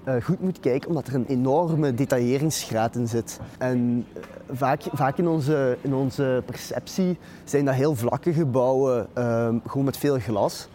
eh, 0.04 0.14
goed 0.22 0.40
moet 0.40 0.60
kijken, 0.60 0.88
omdat 0.88 1.06
er 1.06 1.14
een 1.14 1.26
enorme 1.26 1.94
detailleringsgraad 1.94 2.96
in 2.96 3.08
zit. 3.08 3.40
En 3.58 4.06
eh, 4.12 4.22
vaak, 4.50 4.82
vaak 4.92 5.18
in, 5.18 5.28
onze, 5.28 5.78
in 5.80 5.94
onze 5.94 6.42
perceptie 6.46 7.18
zijn 7.44 7.64
dat 7.64 7.74
heel 7.74 7.94
vlakke 7.94 8.32
gebouwen, 8.32 9.06
ehm, 9.12 9.58
gewoon 9.66 9.84
met 9.84 9.96
veel 9.96 10.18
glas. 10.18 10.68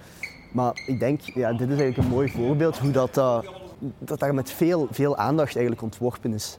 Maar 0.52 0.82
ik 0.86 1.00
denk, 1.00 1.22
ja, 1.22 1.52
dit 1.52 1.70
is 1.70 1.80
eigenlijk 1.80 1.98
een 1.98 2.16
mooi 2.16 2.30
voorbeeld 2.30 2.78
hoe 2.78 2.92
dat, 2.92 3.14
dat, 3.14 3.46
dat 3.98 4.20
daar 4.20 4.34
met 4.34 4.52
veel, 4.52 4.88
veel 4.92 5.18
aandacht 5.18 5.54
eigenlijk 5.54 5.82
ontworpen 5.82 6.34
is. 6.34 6.58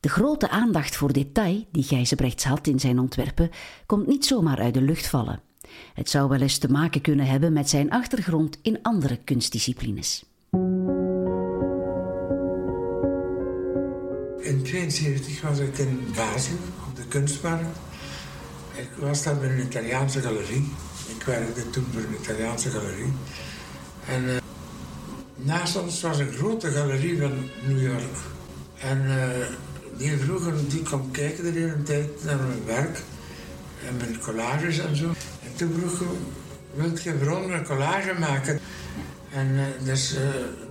De 0.00 0.08
grote 0.08 0.48
aandacht 0.48 0.96
voor 0.96 1.12
detail 1.12 1.64
die 1.70 1.82
Gijzebrechts 1.82 2.44
had 2.44 2.66
in 2.66 2.80
zijn 2.80 2.98
ontwerpen 2.98 3.50
komt 3.86 4.06
niet 4.06 4.26
zomaar 4.26 4.58
uit 4.58 4.74
de 4.74 4.80
lucht 4.80 5.06
vallen. 5.06 5.40
Het 5.94 6.10
zou 6.10 6.28
wel 6.28 6.40
eens 6.40 6.58
te 6.58 6.70
maken 6.70 7.00
kunnen 7.00 7.26
hebben 7.26 7.52
met 7.52 7.68
zijn 7.68 7.90
achtergrond 7.90 8.58
in 8.62 8.78
andere 8.82 9.16
kunstdisciplines. 9.16 10.24
In 14.44 14.60
1972 14.62 15.40
was 15.40 15.58
ik 15.58 15.78
in 15.78 16.00
Basel 16.16 16.56
op 16.88 16.96
de 16.96 17.06
kunstmarkt. 17.08 17.78
Ik 18.76 18.90
was 18.98 19.22
daar 19.22 19.38
bij 19.38 19.50
een 19.50 19.66
Italiaanse 19.66 20.20
galerie. 20.20 20.72
Ik 21.06 21.22
werkte 21.24 21.70
toen 21.70 21.86
voor 21.92 22.02
een 22.02 22.16
Italiaanse 22.22 22.70
galerie. 22.70 23.12
En 24.06 24.24
uh, 24.24 24.36
naast 25.36 25.76
ons 25.76 26.00
was 26.00 26.18
een 26.18 26.32
grote 26.32 26.70
galerie 26.70 27.20
van 27.20 27.32
New 27.66 27.82
York. 27.82 28.16
En 28.78 29.02
uh, 29.06 29.46
die 29.96 30.16
vroegen, 30.16 30.68
die 30.68 30.82
kwam 30.82 31.10
kijken 31.10 31.52
de 31.52 31.82
tijd 31.82 32.24
naar 32.24 32.36
mijn 32.36 32.64
werk 32.64 32.98
en 33.88 33.96
mijn 33.96 34.18
collages 34.20 34.78
en 34.78 34.96
zo. 34.96 35.06
En 35.44 35.54
toen 35.56 35.72
vroeg 35.78 36.00
ik, 36.00 36.08
wil 36.74 36.90
je 37.02 37.24
voor 37.24 37.52
een 37.52 37.64
collage 37.64 38.14
maken? 38.18 38.60
En 39.30 39.46
uh, 39.46 39.62
dus 39.82 40.14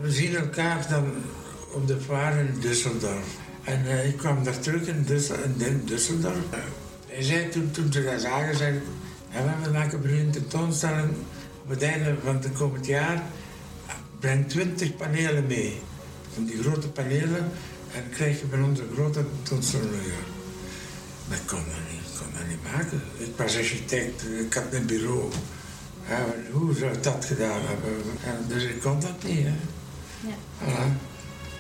we 0.02 0.12
zien 0.12 0.36
elkaar 0.36 0.86
dan 0.90 1.14
op 1.74 1.88
de 1.88 2.02
vaart 2.02 2.36
in 2.36 2.62
Düsseldorf. 2.62 3.42
En 3.64 4.06
ik 4.08 4.18
kwam 4.18 4.44
daar 4.44 4.60
terug 4.60 4.88
in, 4.88 5.06
Düsseldorf. 5.86 6.60
Hij 7.08 7.24
zei 7.24 7.50
toen, 7.50 7.72
toen 7.72 7.92
ze 7.92 8.04
dat 8.04 8.22
zagen, 8.22 8.58
zei 8.58 8.82
ja, 9.34 9.56
we 9.64 9.72
maken 9.72 10.00
voor 10.02 10.10
een 10.10 10.32
tentoonstelling 10.32 11.10
op 11.64 11.70
het 11.70 11.82
einde 11.82 12.16
van 12.24 12.36
het 12.36 12.52
komend 12.52 12.86
jaar. 12.86 13.24
Breng 14.20 14.50
twintig 14.50 14.96
panelen 14.96 15.48
mee. 15.48 15.82
Van 16.34 16.46
die 16.46 16.62
grote 16.62 16.90
panelen. 16.90 17.52
En 17.96 18.10
krijg 18.12 18.40
je 18.40 18.46
van 18.50 18.64
ons 18.64 18.80
een 18.80 18.90
grote 18.94 19.26
tentoonstelling. 19.44 19.92
Ik 21.30 21.42
kon 21.46 21.60
dat 21.60 21.92
niet, 21.92 22.18
kon 22.18 22.28
dat 22.38 22.48
niet 22.48 22.64
maken. 22.74 23.02
Ik 23.18 23.34
was 23.38 23.58
architect, 23.58 24.24
ik 24.40 24.54
had 24.54 24.64
een 24.72 24.86
bureau. 24.86 25.32
Ja, 26.08 26.26
hoe 26.52 26.76
zou 26.76 26.94
ik 26.94 27.04
dat 27.04 27.26
gedaan 27.26 27.62
hebben? 27.62 28.04
En 28.26 28.46
dus 28.48 28.64
ik 28.64 28.82
kon 28.82 29.00
dat 29.00 29.24
niet. 29.24 29.46
Hè. 29.46 29.54
Ja. 30.28 30.36
Voilà. 30.62 31.12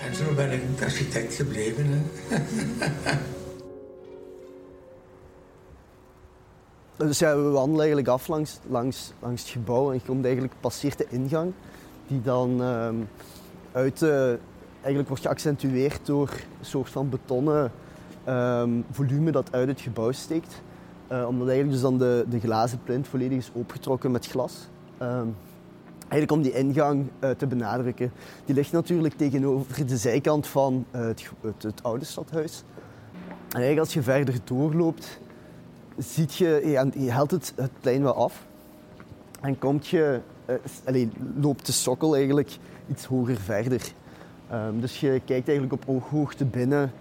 En 0.05 0.15
zo 0.15 0.33
ben 0.33 0.51
ik 0.51 0.81
architect 0.83 1.33
gebleven. 1.33 1.87
Hè. 2.27 2.37
Dus 6.97 7.19
ja, 7.19 7.35
we 7.35 7.49
wandelen 7.49 7.79
eigenlijk 7.79 8.07
af 8.07 8.27
langs, 8.27 8.59
langs, 8.69 9.13
langs 9.19 9.41
het 9.41 9.51
gebouw 9.51 9.89
en 9.89 9.95
je 9.95 10.01
komt 10.05 10.25
eigenlijk, 10.25 10.53
passeert 10.59 10.97
de 10.97 11.05
ingang 11.09 11.53
die 12.07 12.21
dan 12.21 12.61
uh, 12.61 12.89
uit, 13.71 14.01
eigenlijk 14.73 15.07
wordt 15.07 15.23
geaccentueerd 15.23 16.05
door 16.05 16.29
een 16.29 16.65
soort 16.65 16.89
van 16.89 17.09
betonnen 17.09 17.71
um, 18.29 18.85
volume 18.91 19.31
dat 19.31 19.51
uit 19.51 19.67
het 19.67 19.81
gebouw 19.81 20.11
steekt. 20.11 20.61
Uh, 21.11 21.27
omdat 21.27 21.47
eigenlijk 21.47 21.71
dus 21.71 21.81
dan 21.81 21.97
de, 21.97 22.25
de 22.29 22.39
glazen 22.39 22.79
plint 22.83 23.07
volledig 23.07 23.37
is 23.37 23.51
opgetrokken 23.53 24.11
met 24.11 24.27
glas. 24.27 24.67
Um, 25.01 25.35
eigenlijk 26.07 26.31
om 26.31 26.41
die 26.41 26.53
ingang 26.53 27.07
uh, 27.19 27.29
te 27.29 27.47
benadrukken. 27.47 28.11
Die 28.45 28.55
ligt 28.55 28.71
natuurlijk 28.71 29.13
tegenover 29.13 29.85
de 29.85 29.97
zijkant 29.97 30.47
van 30.47 30.85
uh, 30.95 31.01
het, 31.01 31.29
het, 31.41 31.63
het, 31.63 31.83
oude 31.83 32.05
stadhuis. 32.05 32.63
En 33.27 33.59
eigenlijk 33.59 33.79
als 33.79 33.93
je 33.93 34.01
verder 34.01 34.35
doorloopt, 34.43 35.19
ziet 35.97 36.35
je, 36.35 36.61
je 36.97 37.11
helpt 37.11 37.31
het, 37.31 37.53
het 37.55 37.71
plein 37.79 38.03
wel 38.03 38.15
af. 38.15 38.45
En 39.41 39.59
komt 39.59 39.87
je, 39.87 40.19
uh, 40.85 41.07
loopt 41.41 41.65
de 41.65 41.71
sokkel 41.71 42.15
eigenlijk 42.15 42.57
iets 42.87 43.05
hoger 43.05 43.37
verder. 43.37 43.91
Um, 44.53 44.81
dus 44.81 44.99
je 44.99 45.21
kijkt 45.25 45.47
eigenlijk 45.47 45.73
op 45.81 45.95
ooghoogte 45.95 46.45
binnen 46.45 46.91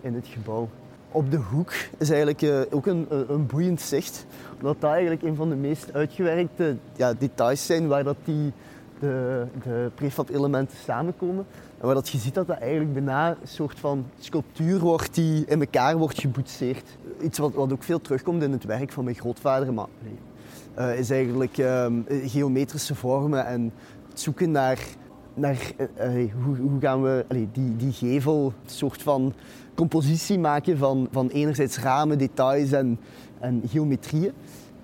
in 0.00 0.14
het 0.14 0.26
gebouw 0.26 0.68
op 1.14 1.30
de 1.30 1.36
hoek 1.36 1.72
is 1.98 2.08
eigenlijk 2.10 2.42
uh, 2.42 2.60
ook 2.70 2.86
een, 2.86 3.06
een, 3.28 3.46
boeiend 3.46 3.80
zicht. 3.80 4.26
Omdat 4.56 4.80
dat 4.80 4.90
eigenlijk 4.90 5.22
een 5.22 5.34
van 5.34 5.48
de 5.48 5.54
meest 5.54 5.92
uitgewerkte 5.92 6.76
ja, 6.96 7.14
details 7.18 7.66
zijn 7.66 7.88
waar 7.88 8.04
dat 8.04 8.16
die, 8.24 8.52
de, 9.04 9.46
de 9.62 9.90
prefab-elementen 9.94 10.76
samenkomen. 10.84 11.46
En 11.78 11.86
waar 11.86 11.94
dat 11.94 12.08
je 12.08 12.18
ziet 12.18 12.34
dat 12.34 12.46
dat 12.46 12.58
eigenlijk 12.58 12.92
bijna 12.92 13.30
een 13.30 13.48
soort 13.48 13.78
van 13.78 14.04
sculptuur 14.18 14.78
wordt 14.78 15.14
die 15.14 15.44
in 15.46 15.60
elkaar 15.60 15.96
wordt 15.96 16.20
geboetseerd. 16.20 16.96
Iets 17.22 17.38
wat, 17.38 17.52
wat 17.54 17.72
ook 17.72 17.82
veel 17.82 18.00
terugkomt 18.00 18.42
in 18.42 18.52
het 18.52 18.64
werk 18.64 18.92
van 18.92 19.04
mijn 19.04 19.16
grootvader. 19.16 19.72
Maar 19.72 19.86
uh, 20.78 20.98
is 20.98 21.10
eigenlijk 21.10 21.56
um, 21.58 22.06
geometrische 22.08 22.94
vormen 22.94 23.46
en 23.46 23.72
het 24.08 24.20
zoeken 24.20 24.50
naar, 24.50 24.78
naar 25.34 25.72
uh, 26.00 26.32
hoe, 26.44 26.80
gaan 26.80 27.02
we 27.02 27.24
die, 27.52 27.76
die 27.76 27.92
gevel, 27.92 28.52
een 28.64 28.70
soort 28.70 29.02
van 29.02 29.32
compositie 29.74 30.38
maken 30.38 30.78
van, 30.78 31.08
van 31.10 31.28
enerzijds 31.28 31.78
ramen, 31.78 32.18
details 32.18 32.72
en, 32.72 32.98
en 33.40 33.62
geometrieën. 33.66 34.32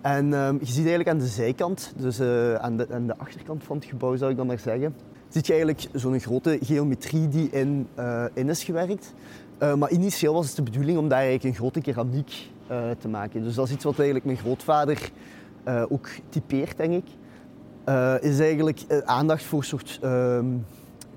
En 0.00 0.33
um, 0.33 0.59
je 0.59 0.66
ziet 0.66 0.76
eigenlijk 0.76 1.09
aan 1.09 1.19
de 1.19 1.26
zijkant, 1.26 1.92
dus 1.97 2.21
uh, 2.21 2.54
aan, 2.54 2.76
de, 2.76 3.04
de 3.07 3.16
achterkant 3.16 3.64
van 3.64 3.76
het 3.76 3.85
gebouw 3.85 4.16
zou 4.16 4.30
ik 4.30 4.37
dan 4.37 4.47
maar 4.47 4.59
zeggen, 4.59 4.95
zie 5.28 5.42
je 5.45 5.52
eigenlijk 5.52 5.88
zo'n 5.92 6.21
grote 6.21 6.59
geometrie 6.62 7.28
die 7.28 7.50
in, 7.50 7.88
uh, 7.99 8.25
in 8.35 8.49
is 8.49 8.64
gewerkt. 8.64 9.14
Uh, 9.62 9.75
maar 9.75 9.90
initieel 9.90 10.35
was 10.35 10.47
het 10.47 10.57
de 10.57 10.62
bedoeling 10.62 10.99
om 10.99 11.09
daar 11.09 11.19
eigenlijk 11.19 11.49
een 11.49 11.61
grote 11.61 11.80
keramiek 11.80 12.49
te 12.99 13.09
maken. 13.09 13.42
Dus 13.42 13.54
dat 13.54 13.66
is 13.66 13.73
iets 13.73 13.85
wat 13.85 13.95
eigenlijk 13.97 14.25
mijn 14.25 14.38
grootvader 14.38 15.11
ook 15.88 16.09
typeert, 16.28 16.76
denk 16.76 16.92
ik. 16.92 17.04
is 18.23 18.38
eigenlijk 18.40 18.85
aandacht 19.04 19.42
voor 19.42 19.59
een 19.59 19.64
soort 19.64 19.99
ehm, 20.02 20.47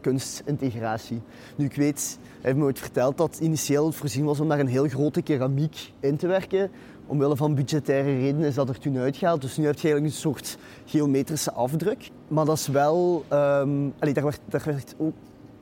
kunstintegratie. 0.04 1.22
Nu, 1.56 1.66
ik 1.66 1.76
weet, 1.76 2.18
hij 2.22 2.42
heeft 2.42 2.58
me 2.58 2.64
ooit 2.64 2.80
verteld 2.80 3.18
dat 3.18 3.40
initieel 3.42 3.92
voorzien 3.92 4.26
was 4.26 4.40
om 4.40 4.50
daar 4.50 4.60
een 4.60 4.68
heel 4.68 4.88
grote 4.88 5.22
keramiek 5.22 5.92
in 6.00 6.18
te 6.18 6.28
werken. 6.28 6.72
Omwille 7.06 7.36
van 7.36 7.56
budgettaire 7.56 8.18
redenen 8.18 8.48
is 8.48 8.56
dat 8.56 8.70
er 8.70 8.80
toen 8.80 8.98
uitgehaald. 8.98 9.42
Dus 9.42 9.58
nu 9.58 9.66
heb 9.66 9.76
je 9.76 9.82
eigenlijk 9.82 10.14
een 10.14 10.22
soort 10.22 10.58
geometrische 10.86 11.52
afdruk. 11.52 12.10
Maar 12.28 12.46
dat 12.46 12.58
is 12.58 12.68
wel... 12.68 13.26
Um, 13.34 13.94
daar 14.00 14.24
werd, 14.24 14.40
daar 14.46 14.84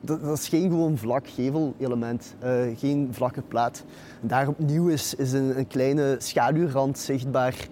dat, 0.00 0.38
is 0.38 0.48
geen 0.48 0.70
gewoon 0.70 0.98
vlak 0.98 1.28
gevelelement, 1.28 2.34
uh, 2.44 2.50
geen 2.76 3.08
vlakke 3.10 3.42
plaat. 3.42 3.84
Daar 4.20 4.48
opnieuw 4.48 4.88
is, 4.88 5.14
is 5.14 5.32
een, 5.32 5.66
kleine 5.66 6.16
schaduwrand 6.18 6.98
zichtbaar. 6.98 7.68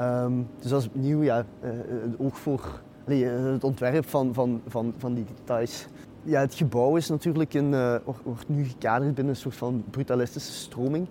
Um, 0.00 0.46
dus 0.60 0.70
dat 0.70 0.80
is 0.80 0.86
opnieuw 0.86 1.22
ja, 1.22 1.44
uh, 1.64 1.70
het 2.02 2.18
oog 2.18 2.38
voor 2.38 2.82
het 3.06 3.64
ontwerp 3.64 4.08
van, 4.08 4.34
van, 4.34 4.60
van, 4.66 4.94
van 4.98 5.14
die 5.14 5.24
details 5.24 5.86
ja, 6.24 6.40
het 6.40 6.54
gebouw 6.54 6.96
is 6.96 7.08
natuurlijk 7.08 7.54
een, 7.54 7.72
uh, 7.72 7.96
wordt 8.04 8.48
nu 8.48 8.64
gekaderd 8.64 9.14
binnen 9.14 9.34
een 9.34 9.40
soort 9.40 9.56
van 9.56 9.84
brutalistische 9.90 10.52
stroming. 10.52 11.06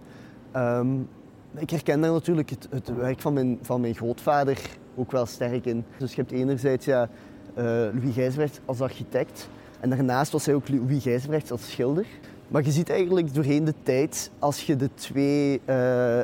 Um, 0.56 1.08
ik 1.58 1.70
herken 1.70 2.02
daar 2.02 2.12
natuurlijk 2.12 2.50
het, 2.50 2.68
het, 2.70 2.96
werk 2.96 3.20
van 3.20 3.34
mijn, 3.34 3.60
van 3.62 3.82
mijn 3.82 3.96
grootvader 3.96 4.58
ook 4.96 5.12
wel 5.12 5.26
sterk 5.26 5.66
in. 5.66 5.86
Dus 5.98 6.14
je 6.14 6.22
hebt 6.22 6.32
enerzijds 6.32 6.86
ja, 6.86 7.10
uh, 7.58 7.64
Louis 7.64 8.14
Gijsbrecht 8.14 8.62
als 8.66 8.82
architect 8.82 9.50
en 9.80 9.90
daarnaast 9.90 10.32
was 10.32 10.46
hij 10.46 10.56
ook 10.56 10.70
Louis 10.70 11.04
Gijsbrecht 11.04 11.52
als 11.52 11.70
schilder. 11.70 12.06
Maar 12.48 12.64
je 12.64 12.72
ziet 12.72 12.90
eigenlijk 12.90 13.34
doorheen 13.34 13.64
de 13.64 13.74
tijd, 13.84 14.32
als 14.40 14.66
je 14.66 14.76
de 14.76 14.90
twee, 14.94 15.62
uh, 15.66 16.20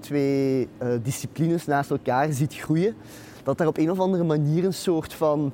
twee 0.00 0.68
disciplines 1.02 1.66
naast 1.66 1.90
elkaar 1.90 2.32
ziet 2.32 2.54
groeien, 2.54 2.94
dat 3.42 3.58
daar 3.58 3.66
op 3.66 3.78
een 3.78 3.90
of 3.90 3.98
andere 3.98 4.24
manier 4.24 4.64
een 4.64 4.74
soort 4.74 5.12
van 5.12 5.52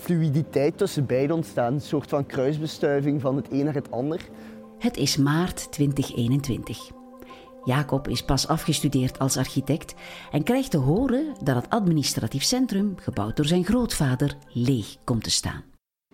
fluiditeit 0.00 0.78
tussen 0.78 1.06
beiden 1.06 1.36
ontstaan. 1.36 1.74
Een 1.74 1.80
soort 1.80 2.08
van 2.08 2.26
kruisbestuiving 2.26 3.20
van 3.20 3.36
het 3.36 3.46
een 3.50 3.64
naar 3.64 3.74
het 3.74 3.90
ander. 3.90 4.28
Het 4.78 4.96
is 4.96 5.16
maart 5.16 5.72
2021. 5.72 6.95
Jacob 7.66 8.08
is 8.08 8.22
pas 8.22 8.48
afgestudeerd 8.48 9.18
als 9.18 9.36
architect 9.36 9.94
en 10.32 10.42
krijgt 10.42 10.70
te 10.70 10.76
horen 10.76 11.34
dat 11.42 11.56
het 11.56 11.70
administratief 11.70 12.42
centrum, 12.42 12.94
gebouwd 12.98 13.36
door 13.36 13.46
zijn 13.46 13.64
grootvader, 13.64 14.36
leeg 14.52 14.96
komt 15.04 15.22
te 15.22 15.30
staan. 15.30 15.64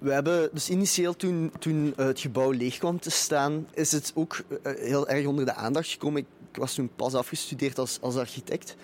We 0.00 0.12
hebben 0.12 0.48
dus 0.52 0.70
initieel 0.70 1.16
toen, 1.16 1.52
toen 1.58 1.92
het 1.96 2.20
gebouw 2.20 2.50
leeg 2.50 2.78
kwam 2.78 3.00
te 3.00 3.10
staan, 3.10 3.66
is 3.74 3.92
het 3.92 4.12
ook 4.14 4.42
eh, 4.62 4.72
heel 4.76 5.08
erg 5.08 5.26
onder 5.26 5.44
de 5.44 5.54
aandacht 5.54 5.88
gekomen. 5.88 6.20
Ik 6.20 6.56
was 6.56 6.74
toen 6.74 6.90
pas 6.96 7.14
afgestudeerd 7.14 7.78
als, 7.78 7.98
als 8.00 8.16
architect. 8.16 8.76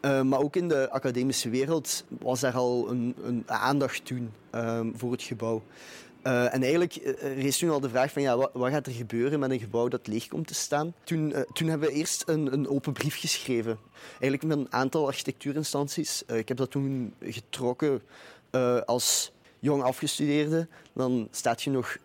Maar 0.00 0.38
ook 0.38 0.56
in 0.56 0.68
de 0.68 0.90
academische 0.90 1.48
wereld 1.48 2.04
was 2.20 2.42
er 2.42 2.54
al 2.54 2.90
een, 2.90 3.14
een 3.24 3.42
aandacht 3.46 4.04
toen 4.04 4.30
um, 4.52 4.92
voor 4.96 5.12
het 5.12 5.22
gebouw. 5.22 5.62
Uh, 6.28 6.54
en 6.54 6.62
eigenlijk 6.62 6.96
uh, 6.96 7.42
rees 7.42 7.58
toen 7.58 7.70
al 7.70 7.80
de 7.80 7.88
vraag 7.88 8.12
van 8.12 8.22
ja, 8.22 8.36
wat, 8.36 8.50
wat, 8.52 8.70
gaat 8.70 8.86
er 8.86 8.92
gebeuren 8.92 9.38
met 9.38 9.50
een 9.50 9.58
gebouw 9.58 9.88
dat 9.88 10.06
leeg 10.06 10.28
komt 10.28 10.46
te 10.46 10.54
staan. 10.54 10.94
Toen, 11.04 11.34
toen 11.52 11.68
hebben 11.68 11.88
we 11.88 11.94
eerst 11.94 12.22
een, 12.26 12.52
een, 12.52 12.68
open 12.68 12.92
brief 12.92 13.20
geschreven. 13.20 13.78
Eigenlijk 14.10 14.42
met 14.42 14.58
een 14.58 14.72
aantal 14.72 15.06
architectuurinstanties. 15.06 16.22
ik 16.26 16.48
heb 16.48 16.56
dat 16.56 16.70
toen 16.70 17.14
getrokken 17.20 18.02
als 18.86 19.32
jong 19.60 19.82
afgestudeerde 19.82 20.66
dan 20.98 21.28
staat 21.30 21.62
je 21.62 21.70
nog, 21.70 21.96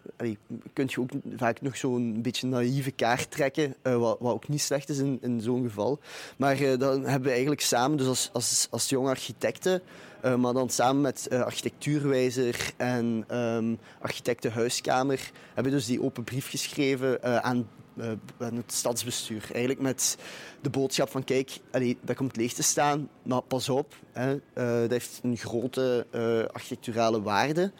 kun 0.74 0.86
je 0.88 1.00
ook 1.00 1.10
vaak 1.36 1.62
nog 1.62 1.78
zo'n 1.78 2.22
beetje 2.22 2.48
naïeve 2.48 2.92
kaart 2.92 3.32
trekken, 3.32 3.76
uh, 3.84 3.96
wat, 3.96 4.18
wat, 4.20 4.34
ook 4.34 4.48
niet 4.48 4.62
slecht 4.62 4.90
is 4.90 4.98
in, 4.98 5.42
zo'n 5.42 5.64
geval. 5.64 6.00
Maar 6.38 6.62
uh, 6.62 6.78
dan 6.80 7.02
hebben 7.02 7.24
we 7.24 7.30
eigenlijk 7.30 7.62
samen, 7.62 7.98
dus 7.98 8.08
als, 8.08 8.30
als, 8.34 8.68
als 8.70 8.90
jonge 8.90 9.10
architecten, 9.10 9.82
uh, 10.26 10.36
maar 10.36 10.54
dan 10.54 10.70
samen 10.70 11.02
met 11.02 11.28
architectuurwijzer 11.30 12.74
en 12.78 13.26
um, 13.38 13.80
architectenhuiskamer, 14.02 15.32
hebben 15.54 15.72
we 15.72 15.78
dus 15.78 15.88
die 15.88 16.02
open 16.02 16.24
brief 16.24 16.50
geschreven 16.50 17.44
aan 17.44 17.68
uh, 17.98 18.08
het 18.38 18.72
stadsbestuur. 18.72 19.44
Eigenlijk 19.52 19.82
met 19.82 20.18
de 20.62 20.70
boodschap 20.70 21.10
van 21.10 21.24
kijk, 21.24 21.60
allee, 21.72 21.98
dat 22.02 22.16
komt 22.16 22.36
leeg 22.36 22.54
te 22.54 22.64
staan, 22.64 23.10
maar 23.24 23.42
pas 23.42 23.70
op, 23.70 23.96
hè, 24.12 24.34
uh, 24.34 24.42
dat 24.82 24.92
heeft 24.92 25.20
een 25.24 25.38
grote 25.38 26.06
uh, 26.12 26.44
architecturale 26.46 27.22
waarde. 27.22 27.72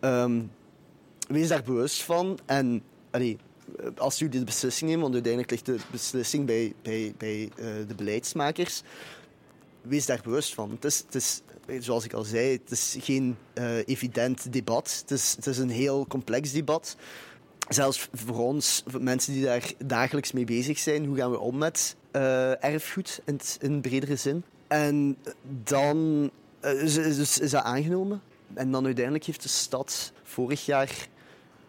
Um, 0.00 0.50
wees 1.28 1.48
daar 1.48 1.62
bewust 1.62 2.02
van 2.02 2.38
en 2.46 2.82
als 3.96 4.18
jullie 4.18 4.38
de 4.38 4.44
beslissing 4.44 4.90
nemen, 4.90 5.02
want 5.02 5.14
uiteindelijk 5.14 5.52
ligt 5.52 5.66
de 5.66 5.78
beslissing 5.90 6.46
bij, 6.46 6.74
bij, 6.82 7.14
bij 7.16 7.50
de 7.86 7.94
beleidsmakers, 7.96 8.82
wees 9.80 10.06
daar 10.06 10.20
bewust 10.22 10.54
van. 10.54 10.78
Het 10.80 11.14
is 11.14 11.42
zoals 11.78 12.04
ik 12.04 12.12
al 12.12 12.24
zei, 12.24 12.52
het 12.52 12.70
is 12.70 12.96
geen 13.00 13.36
evident 13.84 14.52
debat. 14.52 14.98
Het 15.00 15.10
is, 15.10 15.32
het 15.36 15.46
is 15.46 15.58
een 15.58 15.70
heel 15.70 16.06
complex 16.06 16.52
debat 16.52 16.96
zelfs 17.68 18.08
voor 18.12 18.38
ons, 18.38 18.82
mensen 19.00 19.32
die 19.32 19.44
daar 19.44 19.72
dagelijks 19.84 20.32
mee 20.32 20.44
bezig 20.44 20.78
zijn, 20.78 21.04
hoe 21.04 21.16
gaan 21.16 21.30
we 21.30 21.38
om 21.38 21.58
met 21.58 21.96
uh, 22.12 22.64
erfgoed 22.64 23.20
in, 23.24 23.40
in 23.60 23.80
bredere 23.80 24.16
zin? 24.16 24.44
En 24.68 25.16
dan 25.64 26.30
uh, 26.64 26.82
is, 26.82 27.34
dat 27.34 27.62
aangenomen. 27.62 28.22
En 28.54 28.70
dan 28.70 28.84
uiteindelijk 28.84 29.24
heeft 29.24 29.42
de 29.42 29.48
stad 29.48 30.12
vorig 30.22 30.66
jaar 30.66 31.08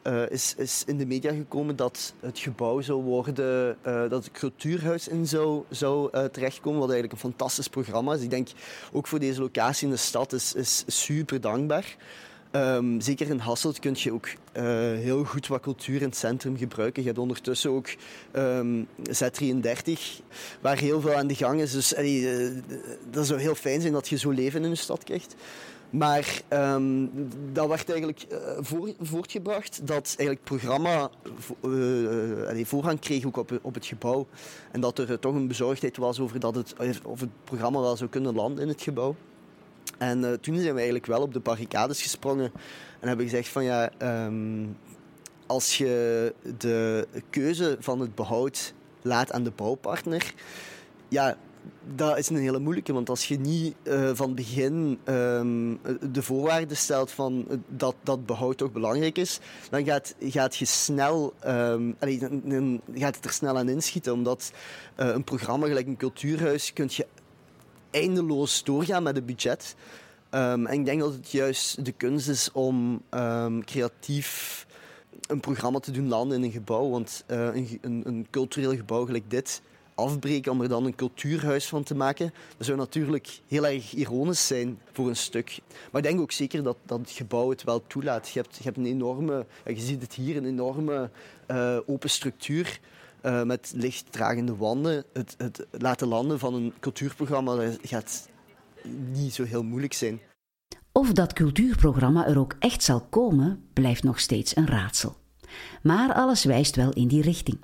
uh, 0.03 0.29
is, 0.29 0.55
is 0.57 0.83
in 0.85 0.97
de 0.97 1.05
media 1.05 1.33
gekomen 1.33 1.75
dat 1.75 2.13
het 2.19 2.39
gebouw 2.39 2.81
zou 2.81 3.03
worden, 3.03 3.77
dat 3.83 4.23
het 4.23 4.31
cultuurhuis 4.31 5.07
in 5.07 5.27
zou, 5.27 5.63
zou 5.69 6.09
terechtkomen, 6.31 6.79
wat 6.79 6.89
eigenlijk 6.89 7.23
een 7.23 7.29
fantastisch 7.29 7.67
programma 7.67 8.13
is. 8.13 8.21
Ik 8.21 8.29
denk 8.29 8.47
ook 8.91 9.07
voor 9.07 9.19
deze 9.19 9.41
locatie 9.41 9.87
in 9.87 9.93
de 9.93 9.99
stad 9.99 10.33
is, 10.33 10.53
is 10.53 10.83
super 10.87 11.41
dankbaar. 11.41 11.95
Um, 12.51 13.01
zeker 13.01 13.29
in 13.29 13.39
Hasselt 13.39 13.79
kun 13.79 13.95
je 13.97 14.13
ook 14.13 14.27
uh, 14.27 14.63
heel 14.93 15.23
goed 15.23 15.47
wat 15.47 15.61
cultuur 15.61 16.01
in 16.01 16.07
het 16.07 16.15
centrum 16.15 16.57
gebruiken. 16.57 17.01
Je 17.01 17.07
hebt 17.07 17.19
ondertussen 17.19 17.71
ook 17.71 17.87
um, 18.33 18.87
Z33, 19.09 19.91
waar 20.61 20.77
heel 20.77 21.01
veel 21.01 21.13
aan 21.13 21.27
de 21.27 21.35
gang 21.35 21.61
is. 21.61 21.71
Dus 21.71 21.95
allee, 21.95 22.21
uh, 22.21 22.61
dat 23.11 23.27
zou 23.27 23.39
heel 23.39 23.55
fijn 23.55 23.81
zijn 23.81 23.93
dat 23.93 24.07
je 24.07 24.17
zo 24.17 24.29
leven 24.29 24.63
in 24.63 24.69
een 24.69 24.77
stad 24.77 25.03
krijgt. 25.03 25.35
Maar 25.89 26.41
um, 26.49 27.11
dat 27.53 27.67
werd 27.67 27.89
eigenlijk 27.89 28.25
voor, 28.59 28.93
voortgebracht 28.99 29.87
dat 29.87 30.15
eigenlijk 30.17 30.39
het 30.39 30.43
programma 30.43 31.09
uh, 31.65 32.65
voorrang 32.65 32.99
kreeg 32.99 33.25
ook 33.25 33.37
op, 33.37 33.59
op 33.61 33.73
het 33.73 33.85
gebouw. 33.85 34.27
En 34.71 34.81
dat 34.81 34.99
er 34.99 35.19
toch 35.19 35.35
een 35.35 35.47
bezorgdheid 35.47 35.97
was 35.97 36.19
over 36.19 36.39
dat 36.39 36.55
het, 36.55 36.73
of 37.03 37.19
het 37.19 37.29
programma 37.43 37.79
wel 37.79 37.97
zou 37.97 38.09
kunnen 38.09 38.35
landen 38.35 38.63
in 38.63 38.69
het 38.69 38.81
gebouw. 38.81 39.15
En 39.99 40.23
uh, 40.23 40.33
toen 40.33 40.55
zijn 40.55 40.67
we 40.67 40.75
eigenlijk 40.75 41.05
wel 41.05 41.21
op 41.21 41.33
de 41.33 41.39
barricades 41.39 42.01
gesprongen 42.01 42.51
en 42.99 43.07
hebben 43.07 43.25
gezegd 43.25 43.47
van 43.47 43.63
ja, 43.63 43.91
um, 44.25 44.77
als 45.45 45.77
je 45.77 46.33
de 46.57 47.07
keuze 47.29 47.77
van 47.79 47.99
het 47.99 48.15
behoud 48.15 48.73
laat 49.01 49.31
aan 49.31 49.43
de 49.43 49.51
bouwpartner, 49.55 50.33
ja, 51.07 51.37
dat 51.95 52.17
is 52.17 52.29
een 52.29 52.37
hele 52.37 52.59
moeilijke. 52.59 52.93
Want 52.93 53.09
als 53.09 53.27
je 53.27 53.39
niet 53.39 53.75
uh, 53.83 54.09
van 54.13 54.35
begin 54.35 54.99
um, 55.05 55.79
de 56.11 56.21
voorwaarden 56.21 56.77
stelt 56.77 57.11
van 57.11 57.45
dat, 57.67 57.95
dat 58.03 58.25
behoud 58.25 58.57
toch 58.57 58.71
belangrijk 58.71 59.17
is, 59.17 59.39
dan 59.69 59.85
gaat, 59.85 60.15
gaat 60.19 60.55
je 60.55 60.65
snel, 60.65 61.33
allee, 61.99 62.19
dan, 62.43 62.81
gaat 62.93 63.15
het 63.15 63.25
er 63.25 63.31
snel 63.31 63.57
aan 63.57 63.69
inschieten. 63.69 64.13
Omdat 64.13 64.51
uh, 64.99 65.07
een 65.07 65.23
programma 65.23 65.67
gelijk 65.67 65.87
een 65.87 65.97
cultuurhuis 65.97 66.73
kun 66.73 66.87
je 66.91 67.05
eindeloos 67.91 68.63
doorgaan 68.63 69.03
met 69.03 69.15
het 69.15 69.25
budget. 69.25 69.75
Um, 70.31 70.65
en 70.65 70.79
ik 70.79 70.85
denk 70.85 70.99
dat 70.99 71.13
het 71.13 71.31
juist 71.31 71.85
de 71.85 71.91
kunst 71.91 72.27
is 72.27 72.51
om 72.51 73.01
um, 73.11 73.65
creatief 73.65 74.65
een 75.27 75.39
programma 75.39 75.79
te 75.79 75.91
doen 75.91 76.07
landen 76.07 76.37
in 76.37 76.43
een 76.43 76.51
gebouw. 76.51 76.89
Want 76.89 77.23
uh, 77.27 77.37
een, 77.37 77.79
een, 77.81 78.01
een, 78.05 78.27
cultureel 78.29 78.75
gebouw 78.75 79.05
gelijk 79.05 79.29
dit 79.29 79.61
afbreken 79.99 80.51
om 80.51 80.61
er 80.61 80.69
dan 80.69 80.85
een 80.85 80.95
cultuurhuis 80.95 81.67
van 81.67 81.83
te 81.83 81.95
maken, 81.95 82.33
dat 82.57 82.65
zou 82.65 82.77
natuurlijk 82.77 83.39
heel 83.47 83.67
erg 83.67 83.93
ironisch 83.93 84.47
zijn 84.47 84.79
voor 84.91 85.07
een 85.07 85.15
stuk. 85.15 85.59
Maar 85.91 86.01
ik 86.01 86.07
denk 86.07 86.21
ook 86.21 86.31
zeker 86.31 86.63
dat, 86.63 86.77
dat 86.85 86.99
het 86.99 87.09
gebouw 87.09 87.49
het 87.49 87.63
wel 87.63 87.83
toelaat. 87.87 88.29
Je 88.29 88.39
hebt, 88.39 88.57
je 88.57 88.63
hebt 88.63 88.77
een 88.77 88.85
enorme, 88.85 89.45
je 89.65 89.79
ziet 89.79 90.01
het 90.01 90.13
hier, 90.13 90.37
een 90.37 90.45
enorme 90.45 91.09
uh, 91.47 91.77
open 91.85 92.09
structuur. 92.09 92.79
Uh, 93.23 93.43
met 93.43 93.71
lichtdragende 93.75 94.55
wanden. 94.55 95.05
Het, 95.13 95.35
het, 95.37 95.67
laten 95.71 96.07
landen 96.07 96.39
van 96.39 96.53
een 96.53 96.73
cultuurprogramma 96.79 97.71
gaat 97.81 98.29
niet 99.11 99.33
zo 99.33 99.43
heel 99.43 99.63
moeilijk 99.63 99.93
zijn. 99.93 100.19
Of 100.91 101.11
dat 101.11 101.33
cultuurprogramma 101.33 102.27
er 102.27 102.39
ook 102.39 102.55
echt 102.59 102.83
zal 102.83 103.01
komen, 103.01 103.63
blijft 103.73 104.03
nog 104.03 104.19
steeds 104.19 104.55
een 104.55 104.67
raadsel. 104.67 105.15
Maar 105.83 106.13
alles 106.13 106.43
wijst 106.43 106.75
wel 106.75 106.93
in 106.93 107.07
die 107.07 107.21
richting. 107.21 107.59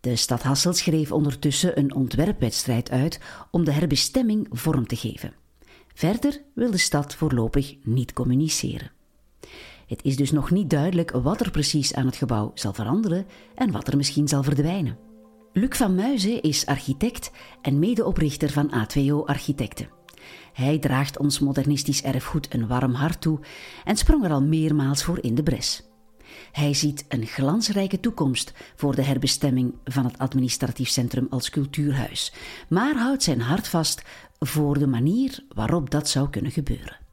De 0.00 0.16
stad 0.16 0.42
Hasselt 0.42 0.76
schreef 0.76 1.12
ondertussen 1.12 1.78
een 1.78 1.94
ontwerpwedstrijd 1.94 2.90
uit 2.90 3.20
om 3.50 3.64
de 3.64 3.72
herbestemming 3.72 4.46
vorm 4.50 4.86
te 4.86 4.96
geven. 4.96 5.34
Verder 5.94 6.42
wil 6.54 6.70
de 6.70 6.78
stad 6.78 7.14
voorlopig 7.14 7.76
niet 7.82 8.12
communiceren. 8.12 8.90
Het 9.86 10.02
is 10.02 10.16
dus 10.16 10.30
nog 10.30 10.50
niet 10.50 10.70
duidelijk 10.70 11.10
wat 11.10 11.40
er 11.40 11.50
precies 11.50 11.94
aan 11.94 12.06
het 12.06 12.16
gebouw 12.16 12.50
zal 12.54 12.72
veranderen 12.72 13.26
en 13.54 13.70
wat 13.70 13.88
er 13.88 13.96
misschien 13.96 14.28
zal 14.28 14.42
verdwijnen. 14.42 14.98
Luc 15.52 15.76
van 15.76 15.94
Muizen 15.94 16.42
is 16.42 16.66
architect 16.66 17.30
en 17.62 17.78
medeoprichter 17.78 18.50
van 18.50 18.70
A2O 18.70 19.24
Architecten. 19.24 19.88
Hij 20.52 20.78
draagt 20.78 21.18
ons 21.18 21.38
modernistisch 21.38 22.02
erfgoed 22.02 22.54
een 22.54 22.66
warm 22.66 22.94
hart 22.94 23.20
toe 23.20 23.40
en 23.84 23.96
sprong 23.96 24.24
er 24.24 24.32
al 24.32 24.42
meermaals 24.42 25.02
voor 25.04 25.18
in 25.22 25.34
de 25.34 25.42
bres. 25.42 25.82
Hij 26.52 26.74
ziet 26.74 27.04
een 27.08 27.26
glansrijke 27.26 28.00
toekomst 28.00 28.52
voor 28.76 28.94
de 28.94 29.02
herbestemming 29.02 29.74
van 29.84 30.04
het 30.04 30.18
administratief 30.18 30.88
centrum 30.88 31.26
als 31.30 31.50
cultuurhuis, 31.50 32.32
maar 32.68 32.96
houdt 32.96 33.22
zijn 33.22 33.40
hart 33.40 33.68
vast 33.68 34.02
voor 34.38 34.78
de 34.78 34.86
manier 34.86 35.44
waarop 35.54 35.90
dat 35.90 36.08
zou 36.08 36.30
kunnen 36.30 36.52
gebeuren. 36.52 37.03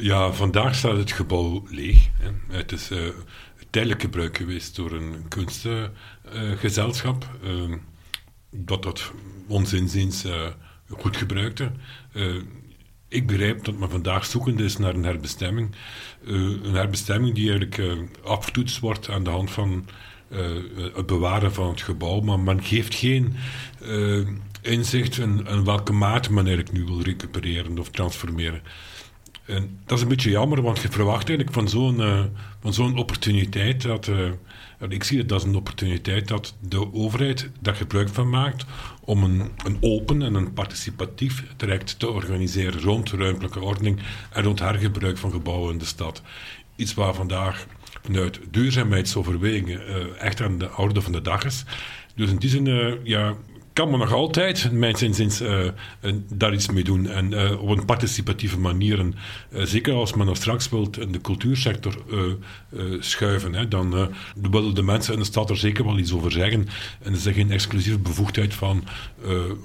Ja, 0.00 0.32
vandaag 0.32 0.74
staat 0.74 0.96
het 0.96 1.12
gebouw 1.12 1.64
leeg. 1.68 2.08
Het 2.48 2.72
is 2.72 2.90
uh, 2.90 3.08
tijdelijk 3.70 4.00
gebruik 4.00 4.36
geweest 4.36 4.76
door 4.76 4.92
een 4.92 5.28
kunstgezelschap, 5.28 7.28
uh, 7.44 7.74
dat 8.50 8.82
dat 8.82 9.12
ons 9.48 9.72
inziens 9.72 10.24
goed 10.88 11.16
gebruikte. 11.16 11.70
ik 13.08 13.26
begrijp 13.26 13.64
dat 13.64 13.78
men 13.78 13.90
vandaag 13.90 14.24
zoekende 14.24 14.64
is 14.64 14.76
naar 14.76 14.94
een 14.94 15.04
herbestemming. 15.04 15.74
een 16.24 16.74
herbestemming 16.74 17.34
die 17.34 17.50
eigenlijk 17.50 17.82
afgetoetst 18.22 18.78
wordt 18.78 19.08
aan 19.08 19.24
de 19.24 19.30
hand 19.30 19.50
van 19.50 19.86
het 20.94 21.06
bewaren 21.06 21.52
van 21.52 21.68
het 21.68 21.82
gebouw, 21.82 22.20
maar 22.20 22.40
men 22.40 22.62
geeft 22.62 22.94
geen 22.94 23.36
inzicht 24.62 25.18
in, 25.18 25.46
in 25.46 25.64
welke 25.64 25.92
mate 25.92 26.32
men 26.32 26.46
eigenlijk 26.46 26.76
nu 26.76 26.84
wil 26.84 27.02
recupereren 27.02 27.78
of 27.78 27.90
transformeren. 27.90 28.62
En 29.50 29.78
dat 29.86 29.96
is 29.96 30.02
een 30.02 30.08
beetje 30.08 30.30
jammer, 30.30 30.62
want 30.62 30.78
je 30.78 30.88
verwacht 30.88 31.28
eigenlijk 31.28 31.52
van 31.52 31.68
zo'n 31.68 32.00
uh, 32.00 32.24
van 32.60 32.74
zo'n 32.74 32.98
opportuniteit 32.98 33.82
dat. 33.82 34.06
Uh, 34.06 34.30
ik 34.88 35.04
zie 35.04 35.18
het 35.18 35.32
als 35.32 35.44
een 35.44 35.54
opportuniteit 35.54 36.28
dat 36.28 36.56
de 36.60 36.92
overheid 36.92 37.50
daar 37.60 37.74
gebruik 37.74 38.08
van 38.08 38.30
maakt 38.30 38.64
om 39.04 39.22
een, 39.22 39.50
een 39.64 39.76
open 39.80 40.22
en 40.22 40.34
een 40.34 40.52
participatief 40.52 41.44
traject 41.56 41.98
te 41.98 42.10
organiseren 42.10 42.80
rond 42.80 43.10
ruimtelijke 43.10 43.60
ordening 43.60 44.00
en 44.32 44.42
rond 44.42 44.58
hergebruik 44.58 45.18
van 45.18 45.30
gebouwen 45.30 45.72
in 45.72 45.78
de 45.78 45.84
stad. 45.84 46.22
Iets 46.76 46.94
waar 46.94 47.14
vandaag 47.14 47.66
vanuit 48.02 48.40
duurzaamheidsoverwegingen 48.50 49.80
uh, 49.88 49.96
echt 50.18 50.40
aan 50.40 50.58
de 50.58 50.76
orde 50.76 51.00
van 51.00 51.12
de 51.12 51.22
dag 51.22 51.44
is. 51.44 51.64
Dus 52.14 52.30
in 52.30 52.36
die 52.36 52.50
zin 52.50 52.98
ja, 53.04 53.34
kan 53.72 53.90
men 53.90 53.98
nog 53.98 54.12
altijd, 54.12 54.72
mijn 54.72 54.96
zinzins, 54.96 55.40
uh, 55.40 55.70
daar 56.28 56.52
iets 56.52 56.70
mee 56.70 56.84
doen. 56.84 57.08
En 57.08 57.32
uh, 57.32 57.62
op 57.62 57.68
een 57.68 57.84
participatieve 57.84 58.58
manier. 58.58 58.98
En, 58.98 59.14
uh, 59.50 59.62
zeker 59.62 59.94
als 59.94 60.14
men 60.14 60.26
nog 60.26 60.36
straks 60.36 60.68
wilt 60.68 60.98
in 60.98 61.12
de 61.12 61.20
cultuursector 61.20 62.02
schuiven, 62.98 63.54
hè, 63.54 63.68
dan 63.68 64.14
willen 64.50 64.74
de 64.74 64.82
mensen 64.82 65.12
in 65.12 65.18
de 65.18 65.24
stad 65.24 65.50
er 65.50 65.56
zeker 65.56 65.84
wel 65.84 65.98
iets 65.98 66.12
over 66.12 66.32
zeggen. 66.32 66.68
En 67.02 67.12
is 67.12 67.26
geen 67.26 67.50
exclusieve 67.50 67.98
bevoegdheid 67.98 68.54
van, 68.54 68.84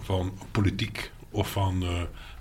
van 0.01 0.33
politiek 0.51 1.11
of 1.29 1.51
van 1.51 1.83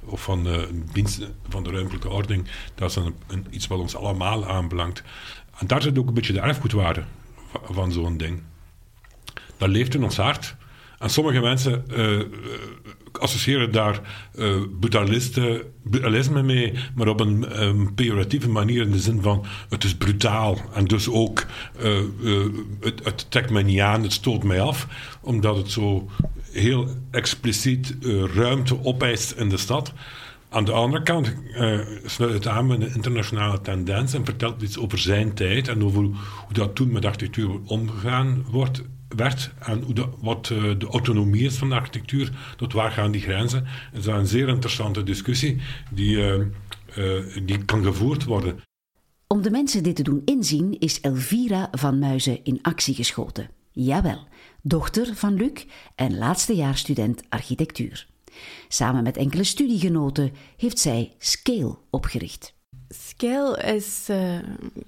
of 0.06 0.22
van 0.22 0.46
uh, 0.46 0.62
diensten 0.92 1.34
van 1.48 1.62
de 1.62 1.70
ruimtelijke 1.70 2.08
ordening. 2.08 2.46
Dat 2.74 2.90
is 2.90 2.96
een, 2.96 3.14
een, 3.26 3.46
iets 3.50 3.66
wat 3.66 3.78
ons 3.78 3.96
allemaal 3.96 4.46
aanbelangt. 4.46 5.02
En 5.58 5.66
daar 5.66 5.82
zit 5.82 5.98
ook 5.98 6.08
een 6.08 6.14
beetje 6.14 6.32
de 6.32 6.40
erfgoedwaarde 6.40 7.04
van, 7.50 7.74
van 7.74 7.92
zo'n 7.92 8.16
ding. 8.16 8.42
Dat 9.56 9.68
leeft 9.68 9.94
in 9.94 10.04
ons 10.04 10.16
hart. 10.16 10.56
En 11.04 11.10
sommige 11.10 11.40
mensen 11.40 11.84
uh, 11.96 12.20
associëren 13.12 13.72
daar 13.72 14.00
uh, 14.34 14.56
brutalisme 15.90 16.42
mee, 16.42 16.72
maar 16.94 17.08
op 17.08 17.20
een 17.20 17.62
um, 17.62 17.94
pejoratieve 17.94 18.48
manier 18.48 18.82
in 18.82 18.90
de 18.90 18.98
zin 18.98 19.22
van 19.22 19.44
het 19.68 19.84
is 19.84 19.94
brutaal 19.94 20.58
en 20.74 20.84
dus 20.84 21.08
ook 21.08 21.46
uh, 21.82 21.98
het, 22.80 23.04
het 23.04 23.26
trekt 23.30 23.64
niet 23.64 23.80
aan, 23.80 24.02
het 24.02 24.12
stoot 24.12 24.42
mij 24.42 24.60
af, 24.60 24.86
omdat 25.20 25.56
het 25.56 25.70
zo 25.70 26.08
heel 26.52 26.88
expliciet 27.10 27.96
ruimte 28.34 28.84
opeist 28.84 29.30
in 29.30 29.48
de 29.48 29.56
stad. 29.56 29.92
Aan 30.48 30.64
de 30.64 30.72
andere 30.72 31.02
kant 31.02 31.34
sluit 32.04 32.32
het 32.32 32.46
aan 32.46 32.66
met 32.66 32.80
een 32.80 32.94
internationale 32.94 33.60
tendens 33.60 34.14
en 34.14 34.24
vertelt 34.24 34.62
iets 34.62 34.78
over 34.78 34.98
zijn 34.98 35.34
tijd 35.34 35.68
en 35.68 35.84
over 35.84 36.02
hoe 36.02 36.52
dat 36.52 36.74
toen 36.74 36.92
met 36.92 37.04
architectuur 37.04 37.50
omgegaan 37.64 38.44
wordt, 38.50 38.82
werd 39.16 39.50
en 39.58 39.84
de, 39.94 40.06
wat 40.20 40.50
uh, 40.52 40.78
de 40.78 40.86
autonomie 40.86 41.44
is 41.44 41.56
van 41.56 41.68
de 41.68 41.74
architectuur, 41.74 42.30
tot 42.56 42.72
waar 42.72 42.90
gaan 42.90 43.10
die 43.10 43.20
grenzen. 43.20 43.66
Dat 43.92 44.00
is 44.00 44.06
een 44.06 44.26
zeer 44.26 44.48
interessante 44.48 45.02
discussie 45.02 45.60
die, 45.90 46.16
uh, 46.16 46.40
die 47.44 47.64
kan 47.64 47.82
gevoerd 47.82 48.24
worden. 48.24 48.62
Om 49.26 49.42
de 49.42 49.50
mensen 49.50 49.82
dit 49.82 49.96
te 49.96 50.02
doen 50.02 50.22
inzien 50.24 50.78
is 50.78 51.00
Elvira 51.00 51.68
van 51.72 51.98
Muizen 51.98 52.44
in 52.44 52.58
actie 52.62 52.94
geschoten. 52.94 53.50
Jawel, 53.70 54.26
dochter 54.62 55.14
van 55.14 55.34
Luc 55.34 55.64
en 55.94 56.18
laatstejaarsstudent 56.18 57.22
architectuur. 57.28 58.06
Samen 58.68 59.02
met 59.02 59.16
enkele 59.16 59.44
studiegenoten 59.44 60.32
heeft 60.56 60.78
zij 60.78 61.12
Scale 61.18 61.78
opgericht. 61.90 62.53
Scale 62.94 63.62
is 63.74 64.06
uh, 64.10 64.38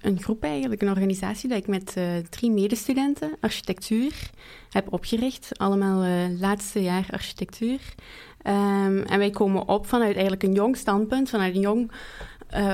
een 0.00 0.22
groep 0.22 0.42
eigenlijk, 0.42 0.82
een 0.82 0.88
organisatie 0.88 1.48
dat 1.48 1.58
ik 1.58 1.66
met 1.66 1.94
uh, 1.98 2.04
drie 2.30 2.50
medestudenten 2.50 3.36
architectuur 3.40 4.30
heb 4.70 4.92
opgericht. 4.92 5.58
Allemaal 5.58 6.04
uh, 6.04 6.40
laatste 6.40 6.82
jaar 6.82 7.06
architectuur. 7.10 7.80
Um, 8.42 9.02
en 9.02 9.18
wij 9.18 9.30
komen 9.30 9.68
op 9.68 9.86
vanuit 9.86 10.12
eigenlijk 10.12 10.42
een 10.42 10.52
jong 10.52 10.76
standpunt, 10.76 11.30
vanuit 11.30 11.54
een 11.54 11.60
jong 11.60 11.90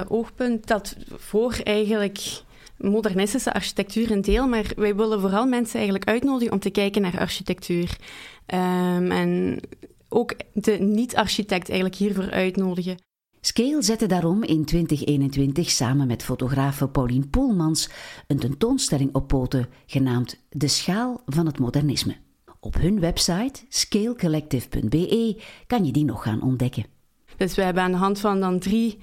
oogpunt 0.09 0.67
dat 0.67 0.97
voor 1.17 1.61
eigenlijk 1.63 2.43
modernistische 2.77 3.53
architectuur 3.53 4.11
een 4.11 4.23
deel, 4.23 4.49
maar 4.49 4.73
wij 4.77 4.97
willen 4.97 5.21
vooral 5.21 5.47
mensen 5.47 5.75
eigenlijk 5.75 6.09
uitnodigen 6.09 6.53
om 6.53 6.59
te 6.59 6.71
kijken 6.71 7.03
naar 7.03 7.19
architectuur. 7.19 7.97
Um, 8.47 9.11
en 9.11 9.61
ook 10.09 10.35
de 10.53 10.73
niet-architect 10.73 11.69
eigenlijk 11.69 11.99
hiervoor 11.99 12.31
uitnodigen. 12.31 12.97
Scale 13.45 13.83
zette 13.83 14.07
daarom 14.07 14.43
in 14.43 14.65
2021 14.65 15.71
samen 15.71 16.07
met 16.07 16.23
fotografe 16.23 16.89
Paulien 16.89 17.31
Poelmans 17.31 17.91
een 18.27 18.39
tentoonstelling 18.39 19.15
op 19.15 19.29
poten 19.29 19.69
genaamd 19.87 20.41
De 20.51 20.69
Schaal 20.69 21.23
van 21.27 21.47
het 21.47 21.59
Modernisme. 21.59 22.17
Op 22.61 22.75
hun 22.75 23.01
website 23.01 23.61
scalecollective.be 23.69 25.43
kan 25.67 25.85
je 25.85 25.93
die 25.93 26.05
nog 26.05 26.23
gaan 26.23 26.43
ontdekken. 26.43 26.85
Dus 27.37 27.55
we 27.55 27.63
hebben 27.63 27.83
aan 27.83 27.91
de 27.91 27.97
hand 27.97 28.21
van 28.21 28.41
dan 28.41 28.59
drie 28.59 28.99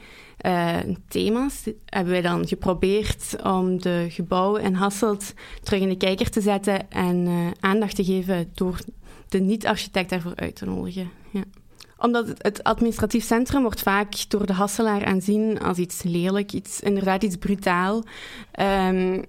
uh, 0.45 0.78
thema's 1.08 1.63
hebben 1.86 2.13
wij 2.13 2.21
dan 2.21 2.47
geprobeerd 2.47 3.36
om 3.43 3.82
de 3.82 4.08
gebouwen 4.10 4.62
in 4.62 4.73
Hasselt 4.73 5.34
terug 5.63 5.82
in 5.82 5.89
de 5.89 5.97
kijker 5.97 6.30
te 6.30 6.41
zetten 6.41 6.91
en 6.91 7.25
uh, 7.28 7.47
aandacht 7.60 7.95
te 7.95 8.04
geven 8.04 8.49
door 8.54 8.80
de 9.30 9.39
niet-architect 9.39 10.10
daarvoor 10.10 10.36
uit 10.36 10.56
te 10.56 10.65
nodigen. 10.65 11.10
Ja. 11.32 11.43
Omdat 12.00 12.28
het, 12.38 12.64
administratief 12.64 13.24
centrum 13.24 13.62
wordt 13.62 13.82
vaak 13.82 14.14
door 14.28 14.46
de 14.46 14.54
Hasselaar 14.54 15.06
aanzien 15.06 15.60
als 15.60 15.78
iets 15.78 16.04
lelijk, 16.04 16.54
iets, 16.54 16.80
inderdaad 16.80 17.24
iets 17.24 17.36
brutaal. 17.36 18.04
Um, 18.60 19.24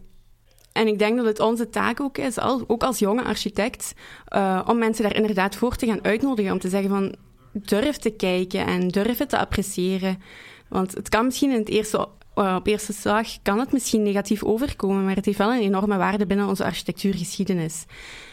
en 0.72 0.86
ik 0.86 0.98
denk 0.98 1.16
dat 1.16 1.26
het 1.26 1.40
onze 1.40 1.70
taak 1.70 2.00
ook 2.00 2.18
is, 2.18 2.40
ook 2.40 2.82
als 2.82 2.98
jonge 2.98 3.22
architect, 3.22 3.92
uh, 4.34 4.60
om 4.66 4.78
mensen 4.78 5.02
daar 5.02 5.16
inderdaad 5.16 5.56
voor 5.56 5.76
te 5.76 5.86
gaan 5.86 6.04
uitnodigen. 6.04 6.52
Om 6.52 6.58
te 6.58 6.68
zeggen 6.68 6.90
van, 6.90 7.14
durf 7.52 7.96
te 7.96 8.10
kijken 8.10 8.66
en 8.66 8.88
durf 8.88 9.18
het 9.18 9.28
te 9.28 9.38
appreciëren. 9.38 10.22
Want 10.68 10.94
het 10.94 11.08
kan 11.08 11.24
misschien 11.24 11.50
in 11.50 11.58
het 11.58 11.68
eerste, 11.68 12.08
uh, 12.34 12.54
op 12.58 12.66
eerste 12.66 12.92
slag, 12.92 13.42
kan 13.42 13.58
het 13.58 13.72
misschien 13.72 14.02
negatief 14.02 14.44
overkomen, 14.44 15.04
maar 15.04 15.16
het 15.16 15.24
heeft 15.24 15.38
wel 15.38 15.52
een 15.52 15.60
enorme 15.60 15.96
waarde 15.96 16.26
binnen 16.26 16.48
onze 16.48 16.64
architectuurgeschiedenis. 16.64 17.84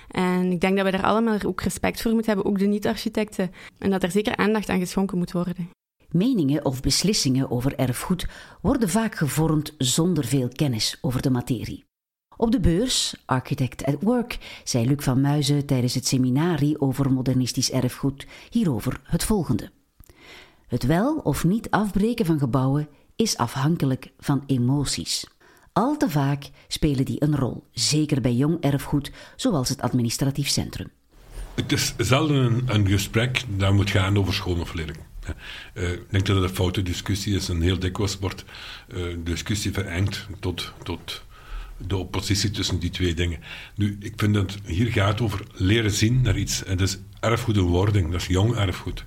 En 0.08 0.52
ik 0.52 0.62
denk 0.62 0.76
dat 0.76 0.86
we 0.86 0.92
daar 0.92 1.04
allemaal 1.04 1.38
ook 1.46 1.62
respect 1.62 2.02
voor 2.02 2.12
moeten 2.14 2.34
hebben, 2.34 2.52
ook 2.52 2.60
de 2.60 2.66
niet-architecten. 2.66 3.52
En 3.78 3.90
dat 3.90 4.04
er 4.04 4.12
zeker 4.12 4.36
aandacht 4.36 4.70
aan 4.70 4.80
geschonken 4.80 5.18
moet 5.18 5.32
worden. 5.32 5.70
Meningen 6.10 6.66
of 6.66 6.82
beslissingen 6.82 7.52
over 7.52 7.76
erfgoed 7.76 8.26
worden 8.62 8.90
vaak 8.90 9.16
gevormd 9.16 9.74
zonder 9.78 10.26
veel 10.26 10.50
kennis 10.56 10.98
over 11.02 11.22
de 11.22 11.30
materie. 11.30 11.86
Op 12.38 12.52
de 12.52 12.60
beurs, 12.60 13.16
Architect 13.26 13.86
at 13.86 13.96
Work, 14.00 14.62
zei 14.64 14.88
Luc 14.88 15.04
van 15.04 15.22
Muizen 15.22 15.66
tijdens 15.66 15.94
het 15.94 16.08
seminarie 16.08 16.82
over 16.82 17.12
modernistisch 17.12 17.72
erfgoed 17.72 18.28
hierover 18.50 19.00
het 19.04 19.24
volgende. 19.24 19.72
Het 20.68 20.84
wel 20.84 21.16
of 21.16 21.44
niet 21.44 21.70
afbreken 21.70 22.26
van 22.26 22.40
gebouwen 22.40 22.88
is 23.16 23.38
afhankelijk 23.38 24.12
van 24.20 24.44
emoties. 24.46 25.26
Al 25.78 25.98
te 25.98 26.10
vaak 26.10 26.50
spelen 26.68 27.06
die 27.06 27.24
een 27.24 27.36
rol, 27.36 27.64
zeker 27.72 28.22
bij 28.22 28.34
jong 28.34 28.62
erfgoed, 28.62 29.12
zoals 29.36 29.70
het 29.70 29.82
administratief 29.82 30.48
centrum. 30.48 30.92
Het 31.54 31.72
is 31.72 31.94
zelden 31.98 32.64
een, 32.66 32.88
gesprek 32.88 33.44
dat 33.48 33.74
moet 33.74 33.90
gaan 33.90 34.18
over 34.18 34.34
schoon 34.34 34.62
of 34.62 34.74
lelijk. 34.74 34.98
Uh, 35.74 35.92
ik 35.92 36.10
denk 36.10 36.26
dat 36.26 36.36
het 36.36 36.50
een 36.50 36.56
foute 36.56 36.84
discussie 36.84 37.36
is 37.36 37.50
en 37.50 37.62
heel 37.62 37.80
dikwijls 37.80 38.20
wordt 38.20 38.46
uh, 38.88 39.16
discussie 39.24 39.72
verengd 39.72 40.28
tot, 40.40 40.74
tot 40.84 41.24
de 41.78 41.98
oppositie 41.98 42.52
tussen 42.52 42.80
die 42.80 42.90
twee 42.90 43.14
dingen. 43.14 43.40
Nu, 43.76 43.98
ik 44.00 44.14
vind 44.16 44.34
dat 44.34 44.58
hier 44.66 44.92
gaat 44.92 45.22
over 45.22 45.42
leren 45.54 45.92
zien 45.92 46.22
naar 46.22 46.38
iets. 46.38 46.64
En 46.64 46.78
dat 46.78 46.88
is 46.88 46.98
wording, 47.62 48.12
dat 48.12 48.22
is 48.22 48.28
jong 48.28 48.56
erfgoed. 48.56 49.06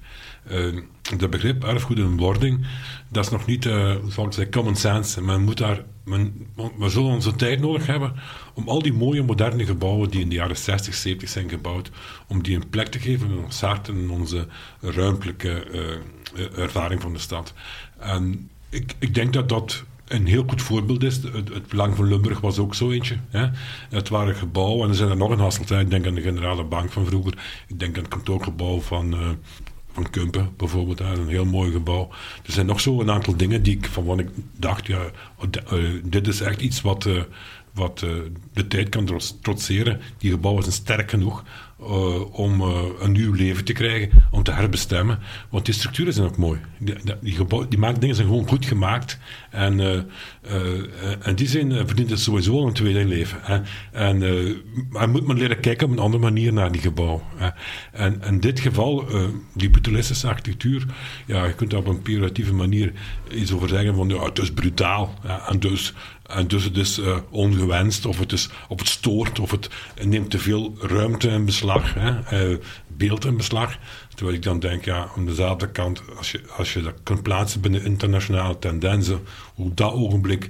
Uh, 0.50 0.80
dat 1.16 1.30
begrip 1.30 1.64
erfgoed 1.64 1.98
en 1.98 2.16
wording, 2.16 2.66
dat 3.08 3.24
is 3.24 3.30
nog 3.30 3.46
niet, 3.46 3.64
uh, 3.64 3.94
ik 3.94 4.12
zeggen, 4.12 4.50
common 4.50 4.76
sense. 4.76 5.22
Men 5.22 5.42
moet 5.42 5.58
daar, 5.58 5.84
men, 6.04 6.46
we 6.78 6.88
zullen 6.88 7.10
onze 7.10 7.36
tijd 7.36 7.60
nodig 7.60 7.86
hebben 7.86 8.14
om 8.54 8.68
al 8.68 8.82
die 8.82 8.92
mooie 8.92 9.22
moderne 9.22 9.64
gebouwen 9.64 10.10
die 10.10 10.20
in 10.20 10.28
de 10.28 10.34
jaren 10.34 10.56
60, 10.56 10.94
70 10.94 11.28
zijn 11.28 11.48
gebouwd, 11.48 11.90
om 12.26 12.42
die 12.42 12.56
een 12.56 12.68
plek 12.68 12.86
te 12.86 12.98
geven 12.98 13.30
in 13.30 13.38
ons 13.38 13.60
hart 13.60 13.88
in 13.88 14.10
onze 14.10 14.46
ruimtelijke 14.80 15.66
uh, 16.34 16.58
ervaring 16.58 17.00
van 17.00 17.12
de 17.12 17.18
stad. 17.18 17.54
En 17.98 18.50
ik, 18.68 18.94
ik 18.98 19.14
denk 19.14 19.32
dat 19.32 19.48
dat 19.48 19.84
een 20.10 20.26
heel 20.26 20.44
goed 20.46 20.62
voorbeeld 20.62 21.02
is. 21.02 21.16
Het, 21.16 21.32
het 21.34 21.66
Belang 21.68 21.96
van 21.96 22.08
Limburg 22.08 22.40
was 22.40 22.58
ook 22.58 22.74
zo 22.74 22.90
eentje. 22.90 23.16
Hè. 23.28 23.48
Het 23.90 24.08
waren 24.08 24.34
gebouwen, 24.34 24.82
en 24.84 24.88
er 24.88 24.94
zijn 24.94 25.10
er 25.10 25.16
nog 25.16 25.30
een 25.30 25.38
Hasselt. 25.38 25.70
Ik 25.70 25.90
denk 25.90 26.06
aan 26.06 26.14
de 26.14 26.20
Generale 26.20 26.64
Bank 26.64 26.92
van 26.92 27.06
vroeger. 27.06 27.32
Ik 27.68 27.78
denk 27.78 27.96
aan 27.96 28.02
het 28.02 28.12
kantoorgebouw 28.12 28.80
van, 28.80 29.14
uh, 29.14 29.28
van 29.92 30.10
Kumpen 30.10 30.50
bijvoorbeeld. 30.56 31.00
Een 31.00 31.28
heel 31.28 31.44
mooi 31.44 31.72
gebouw. 31.72 32.08
Er 32.46 32.52
zijn 32.52 32.66
nog 32.66 32.80
zo 32.80 33.00
een 33.00 33.10
aantal 33.10 33.36
dingen 33.36 33.62
die 33.62 33.76
ik, 33.76 33.86
van 33.86 34.04
wat 34.04 34.18
ik 34.18 34.28
dacht, 34.56 34.86
ja, 34.86 35.10
uh, 35.72 36.00
dit 36.04 36.26
is 36.26 36.40
echt 36.40 36.60
iets 36.60 36.80
wat, 36.80 37.04
uh, 37.04 37.22
wat 37.74 37.98
de 38.52 38.66
tijd 38.68 38.88
kan 38.88 39.20
trotseren. 39.42 40.00
Die 40.18 40.30
gebouwen 40.30 40.62
zijn 40.62 40.74
sterk 40.74 41.10
genoeg 41.10 41.44
uh, 41.82 42.38
om 42.38 42.60
uh, 42.60 42.78
een 43.00 43.12
nieuw 43.12 43.32
leven 43.32 43.64
te 43.64 43.72
krijgen, 43.72 44.10
om 44.30 44.42
te 44.42 44.52
herbestemmen. 44.52 45.18
Want 45.50 45.64
die 45.64 45.74
structuren 45.74 46.12
zijn 46.12 46.26
ook 46.26 46.36
mooi. 46.36 46.60
Die, 46.78 46.94
die, 47.20 47.32
gebouw, 47.32 47.68
die 47.68 47.78
dingen 47.98 48.16
zijn 48.16 48.28
gewoon 48.28 48.48
goed 48.48 48.64
gemaakt. 48.64 49.18
En, 49.50 49.78
uh, 49.78 50.00
en 51.26 51.34
die 51.34 51.48
zijn 51.48 51.72
verdient 51.72 52.10
het 52.10 52.20
sowieso 52.20 52.66
een 52.66 52.72
tweede 52.72 53.04
leven. 53.04 53.64
En 53.92 54.18
maar 54.90 55.08
moet 55.08 55.26
maar 55.26 55.36
leren 55.36 55.60
kijken 55.60 55.86
op 55.86 55.92
een 55.92 55.98
andere 55.98 56.22
manier 56.22 56.52
naar 56.52 56.72
die 56.72 56.80
gebouw. 56.80 57.22
En 57.92 58.22
in 58.26 58.40
dit 58.40 58.60
geval, 58.60 59.04
die 59.54 59.70
brutalistische 59.70 60.28
architectuur, 60.28 60.86
ja, 61.26 61.44
je 61.44 61.54
kunt 61.54 61.70
daar 61.70 61.80
op 61.80 61.86
een 61.86 62.02
pejoratieve 62.02 62.54
manier 62.54 62.92
iets 63.30 63.52
over 63.52 63.68
zeggen 63.68 63.94
van 63.94 64.08
ja, 64.08 64.24
het 64.24 64.38
is 64.38 64.52
brutaal. 64.52 65.14
En 65.48 65.58
dus 65.58 65.94
en 66.30 66.48
dus 66.48 66.64
het 66.64 66.76
is 66.76 66.98
uh, 66.98 67.16
ongewenst, 67.30 68.06
of 68.06 68.18
het, 68.18 68.32
is, 68.32 68.48
of 68.68 68.78
het 68.78 68.88
stoort, 68.88 69.38
of 69.38 69.50
het 69.50 69.68
neemt 70.02 70.30
te 70.30 70.38
veel 70.38 70.74
ruimte 70.80 71.28
in 71.28 71.44
beslag, 71.44 71.94
hè, 71.94 72.50
uh, 72.50 72.58
beeld 72.86 73.24
in 73.24 73.36
beslag. 73.36 73.78
Terwijl 74.14 74.36
ik 74.36 74.42
dan 74.42 74.58
denk, 74.58 74.84
ja, 74.84 75.08
aan 75.16 75.26
dezelfde 75.26 75.70
kant, 75.70 76.02
als 76.16 76.32
je, 76.32 76.40
als 76.56 76.72
je 76.72 76.82
dat 76.82 76.94
kunt 77.02 77.22
plaatsen 77.22 77.60
binnen 77.60 77.84
internationale 77.84 78.58
tendensen, 78.58 79.20
hoe 79.54 79.74
dat 79.74 79.92
ogenblik 79.92 80.48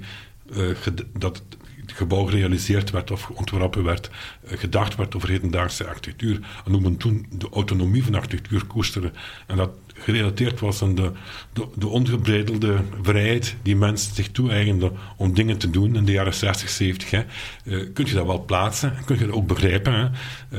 uh, 0.55 0.75
dat 1.13 1.43
het 1.81 1.91
gebouw 1.93 2.25
gerealiseerd 2.25 2.89
werd 2.89 3.11
of 3.11 3.29
ontworpen 3.29 3.83
werd, 3.83 4.09
gedacht 4.45 4.95
werd 4.95 5.15
over 5.15 5.29
hedendaagse 5.29 5.87
architectuur. 5.87 6.39
En 6.65 6.71
hoe 6.71 6.81
men 6.81 6.97
toen 6.97 7.25
de 7.29 7.49
autonomie 7.49 8.03
van 8.03 8.15
architectuur 8.15 8.65
koesterde. 8.65 9.11
En 9.47 9.57
dat 9.57 9.71
gerelateerd 10.03 10.59
was 10.59 10.81
aan 10.81 10.95
de, 10.95 11.11
de, 11.53 11.67
de 11.75 11.87
ongebreidelde 11.87 12.77
vrijheid 13.01 13.55
die 13.61 13.75
mensen 13.75 14.15
zich 14.15 14.31
toe-eigenden 14.31 14.91
om 15.17 15.33
dingen 15.33 15.57
te 15.57 15.69
doen 15.69 15.95
in 15.95 16.05
de 16.05 16.11
jaren 16.11 16.33
60, 16.33 16.69
70. 16.69 17.11
Hè. 17.11 17.23
Uh, 17.63 17.93
kun 17.93 18.05
je 18.05 18.13
dat 18.13 18.25
wel 18.25 18.45
plaatsen 18.45 18.97
en 18.97 19.05
kun 19.05 19.19
je 19.19 19.25
dat 19.25 19.35
ook 19.35 19.47
begrijpen. 19.47 19.93
Hè. 19.93 20.03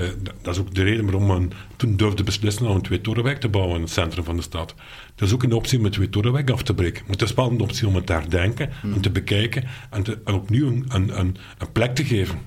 Uh, 0.02 0.10
dat 0.42 0.54
is 0.54 0.60
ook 0.60 0.74
de 0.74 0.82
reden 0.82 1.04
waarom 1.04 1.26
men 1.26 1.52
toen 1.76 1.96
durfde 1.96 2.22
beslissen 2.22 2.66
om 2.66 2.74
een 2.74 2.82
twee-torenwijk 2.82 3.40
te 3.40 3.48
bouwen 3.48 3.76
in 3.76 3.82
het 3.82 3.90
centrum 3.90 4.24
van 4.24 4.36
de 4.36 4.42
stad. 4.42 4.74
Dat 5.14 5.28
is 5.28 5.34
ook 5.34 5.42
een 5.42 5.52
optie 5.52 5.78
om 5.78 5.84
een 5.84 5.90
twee-torenwijk 5.90 6.50
af 6.50 6.62
te 6.62 6.74
breken. 6.74 7.02
Maar 7.02 7.12
het 7.12 7.22
is 7.22 7.34
wel 7.34 7.50
een 7.50 7.60
optie 7.60 7.86
om 7.86 7.94
het 7.94 8.06
te 8.06 8.12
herdenken 8.12 8.70
en 8.82 9.00
te 9.00 9.10
bekijken 9.10 9.64
en, 9.90 10.04
opnieuw 10.24 10.66
een, 10.66 10.84
een, 10.88 11.18
een, 11.18 11.36
plek 11.72 11.94
te 11.94 12.04
geven. 12.04 12.38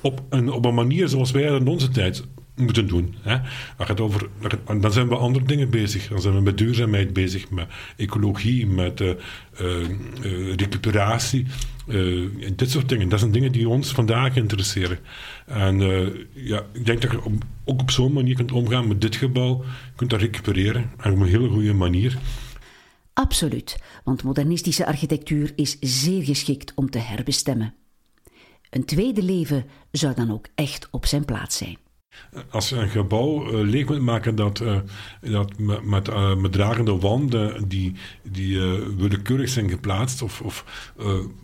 Op 0.00 0.22
een, 0.28 0.50
op 0.50 0.64
een 0.64 0.74
manier 0.74 1.08
zoals 1.08 1.30
wij 1.30 1.42
in 1.42 1.66
onze 1.66 1.88
tijd 1.88 2.24
moeten 2.56 2.86
doen. 2.86 3.14
Hè. 3.20 3.38
Gaat 3.78 4.00
over, 4.00 4.28
dan 4.80 4.92
zijn 4.92 5.08
we 5.08 5.16
andere 5.16 5.44
dingen 5.44 5.70
bezig. 5.70 6.08
Dan 6.08 6.20
zijn 6.20 6.34
we 6.34 6.40
met 6.40 6.58
duurzaamheid 6.58 7.12
bezig, 7.12 7.50
met 7.50 7.68
ecologie, 7.96 8.66
met 8.66 9.00
uh, 9.00 9.08
uh, 9.60 10.54
recuperatie. 10.56 11.46
en 11.86 12.52
dit 12.56 12.70
soort 12.70 12.88
dingen. 12.88 13.08
Dat 13.08 13.18
zijn 13.18 13.32
dingen 13.32 13.52
die 13.52 13.68
ons 13.68 13.92
vandaag 13.92 14.36
interesseren. 14.36 14.98
En 15.46 15.78
ja, 16.32 16.62
ik 16.72 16.86
denk 16.86 17.00
dat 17.00 17.10
je 17.10 17.20
ook 17.64 17.80
op 17.80 17.90
zo'n 17.90 18.12
manier 18.12 18.34
kunt 18.34 18.52
omgaan 18.52 18.88
met 18.88 19.00
dit 19.00 19.16
gebouw. 19.16 19.62
Je 19.64 19.92
kunt 19.96 20.10
dat 20.10 20.20
recupereren 20.20 20.90
en 20.96 21.12
op 21.12 21.20
een 21.20 21.26
hele 21.26 21.48
goede 21.48 21.74
manier. 21.74 22.18
Absoluut, 23.12 23.78
want 24.04 24.22
modernistische 24.22 24.86
architectuur 24.86 25.52
is 25.56 25.76
zeer 25.80 26.22
geschikt 26.22 26.72
om 26.74 26.90
te 26.90 26.98
herbestemmen. 26.98 27.74
Een 28.70 28.84
tweede 28.84 29.22
leven 29.22 29.64
zou 29.90 30.14
dan 30.14 30.30
ook 30.30 30.46
echt 30.54 30.88
op 30.90 31.06
zijn 31.06 31.24
plaats 31.24 31.56
zijn. 31.56 31.76
Als 32.50 32.68
je 32.68 32.76
een 32.76 32.88
gebouw 32.88 33.52
uh, 33.52 33.70
leeg 33.70 33.86
moet 33.86 34.00
maken 34.00 34.34
dat, 34.34 34.60
uh, 34.60 34.78
dat 35.20 35.58
met, 35.58 35.84
met, 35.84 36.08
uh, 36.08 36.36
met, 36.36 36.52
dragende 36.52 36.98
wanden 36.98 37.68
die, 37.68 37.94
die 38.22 38.60
willekeurig 38.96 39.48
zijn 39.48 39.70
geplaatst, 39.70 40.22
of, 40.22 40.40
of 40.40 40.64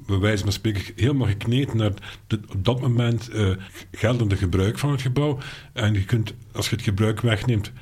bij 0.06 0.18
wijze 0.18 0.42
van 0.42 0.52
spreken 0.52 0.82
helemaal 0.96 1.26
gekneed 1.26 1.74
naar 1.74 1.92
op 2.28 2.64
dat 2.64 2.80
moment 2.80 3.30
geldende 3.92 4.36
gebruik 4.36 4.78
van 4.78 4.90
het 4.90 5.00
gebouw. 5.00 5.38
En 5.72 5.92
je 5.92 6.04
kunt, 6.04 6.34
als 6.52 6.68
je 6.68 6.76
het 6.76 6.84
gebruik 6.84 7.20
wegneemt, 7.20 7.72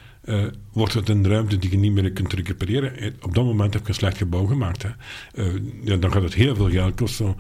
wordt 0.73 0.95
het 0.95 1.09
een 1.09 1.29
ruimte 1.29 1.59
die 1.59 1.71
je 1.71 1.77
niet 1.77 1.93
meer 1.93 2.13
kunt 2.13 2.33
recupereren. 2.33 3.15
Op 3.21 3.35
dat 3.35 3.45
moment 3.45 3.75
heb 3.75 3.83
je 3.83 3.89
een 3.89 3.95
slecht 3.95 4.17
gebouw 4.17 4.47
gemaakt. 4.47 4.83
Hè. 4.83 5.99
dan 5.99 6.13
gaat 6.13 6.23
het 6.23 6.35
heel 6.35 6.55
veel 6.55 6.71
geld 6.71 6.95
kosten 6.95 7.37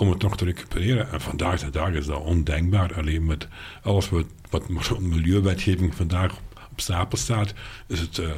om 0.00 0.10
het 0.10 0.22
nog 0.22 0.36
te 0.36 0.44
recupereren. 0.44 1.12
En 1.12 1.20
vandaag 1.20 1.60
de 1.60 1.70
dag 1.70 1.90
is 1.90 2.06
dat 2.06 2.22
ondenkbaar. 2.22 2.94
Alleen 2.94 3.24
met 3.24 3.48
alles 3.82 4.08
wat, 4.08 4.26
wat 4.50 4.68
milieuwetgeving 5.00 5.94
vandaag 5.94 6.38
op 6.70 6.80
stapel 6.80 7.18
staat, 7.18 7.54
is 7.86 8.00
het 8.00 8.18
uh, 8.18 8.30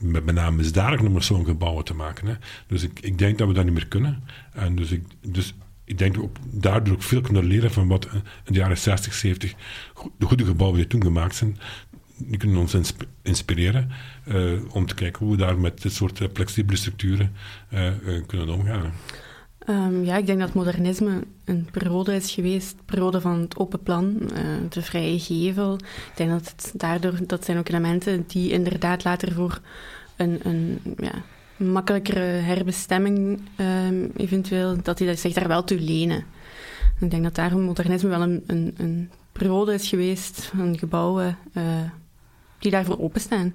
met, 0.00 0.24
name 0.24 0.56
misdadig 0.56 1.00
om 1.00 1.20
zo'n 1.20 1.44
gebouwen 1.44 1.84
te 1.84 1.94
maken. 1.94 2.26
Hè. 2.26 2.34
Dus 2.66 2.82
ik, 2.82 3.00
ik 3.00 3.18
denk 3.18 3.38
dat 3.38 3.48
we 3.48 3.54
dat 3.54 3.64
niet 3.64 3.74
meer 3.74 3.88
kunnen. 3.88 4.24
En 4.52 4.76
dus 4.76 4.90
ik, 4.90 5.04
dus 5.20 5.54
ik 5.84 5.98
denk 5.98 6.14
dat 6.14 6.22
we 6.22 6.28
ook 6.28 6.62
daardoor 6.62 7.02
veel 7.02 7.20
kunnen 7.20 7.44
leren 7.44 7.72
van 7.72 7.88
wat 7.88 8.08
in 8.44 8.52
de 8.52 8.58
jaren 8.58 8.78
60, 8.78 9.14
70 9.14 9.54
de 10.18 10.26
goede 10.26 10.44
gebouwen 10.44 10.78
die 10.78 10.88
toen 10.88 11.02
gemaakt 11.02 11.34
zijn. 11.34 11.58
Die 12.16 12.36
kunnen 12.36 12.56
ons 12.56 12.76
inspireren 13.22 13.90
uh, 14.28 14.74
om 14.74 14.86
te 14.86 14.94
kijken 14.94 15.26
hoe 15.26 15.36
we 15.36 15.42
daar 15.42 15.58
met 15.58 15.82
dit 15.82 15.92
soort 15.92 16.20
flexibele 16.32 16.78
structuren 16.78 17.32
kunnen 18.26 18.48
omgaan. 18.48 18.92
Um, 19.68 20.04
ja, 20.04 20.16
ik 20.16 20.26
denk 20.26 20.40
dat 20.40 20.52
modernisme 20.52 21.22
een 21.44 21.68
periode 21.72 22.14
is 22.14 22.32
geweest, 22.32 22.76
periode 22.84 23.20
van 23.20 23.40
het 23.40 23.58
open 23.58 23.82
plan, 23.82 24.16
uh, 24.22 24.28
de 24.68 24.82
vrije 24.82 25.18
gevel. 25.18 25.74
Ik 25.74 26.12
denk 26.16 26.30
dat 26.30 26.48
het 26.56 26.72
daardoor, 26.76 27.26
dat 27.26 27.44
zijn 27.44 27.58
ook 27.58 27.68
elementen 27.68 28.24
die 28.26 28.50
inderdaad 28.50 29.04
later 29.04 29.32
voor 29.32 29.60
een, 30.16 30.40
een 30.42 30.80
ja, 30.96 31.12
makkelijkere 31.56 32.20
herbestemming 32.20 33.40
um, 33.56 34.10
eventueel, 34.16 34.82
dat 34.82 34.98
die 34.98 35.14
zich 35.14 35.32
daar 35.32 35.48
wel 35.48 35.64
toe 35.64 35.80
lenen. 35.80 36.24
Ik 37.00 37.10
denk 37.10 37.22
dat 37.22 37.34
daarom 37.34 37.60
modernisme 37.60 38.08
wel 38.08 38.22
een, 38.22 38.44
een, 38.46 38.74
een 38.76 39.10
periode 39.32 39.74
is 39.74 39.88
geweest 39.88 40.44
van 40.44 40.78
gebouwen 40.78 41.38
uh, 41.52 41.64
die 42.58 42.70
daarvoor 42.70 43.00
openstaan. 43.00 43.54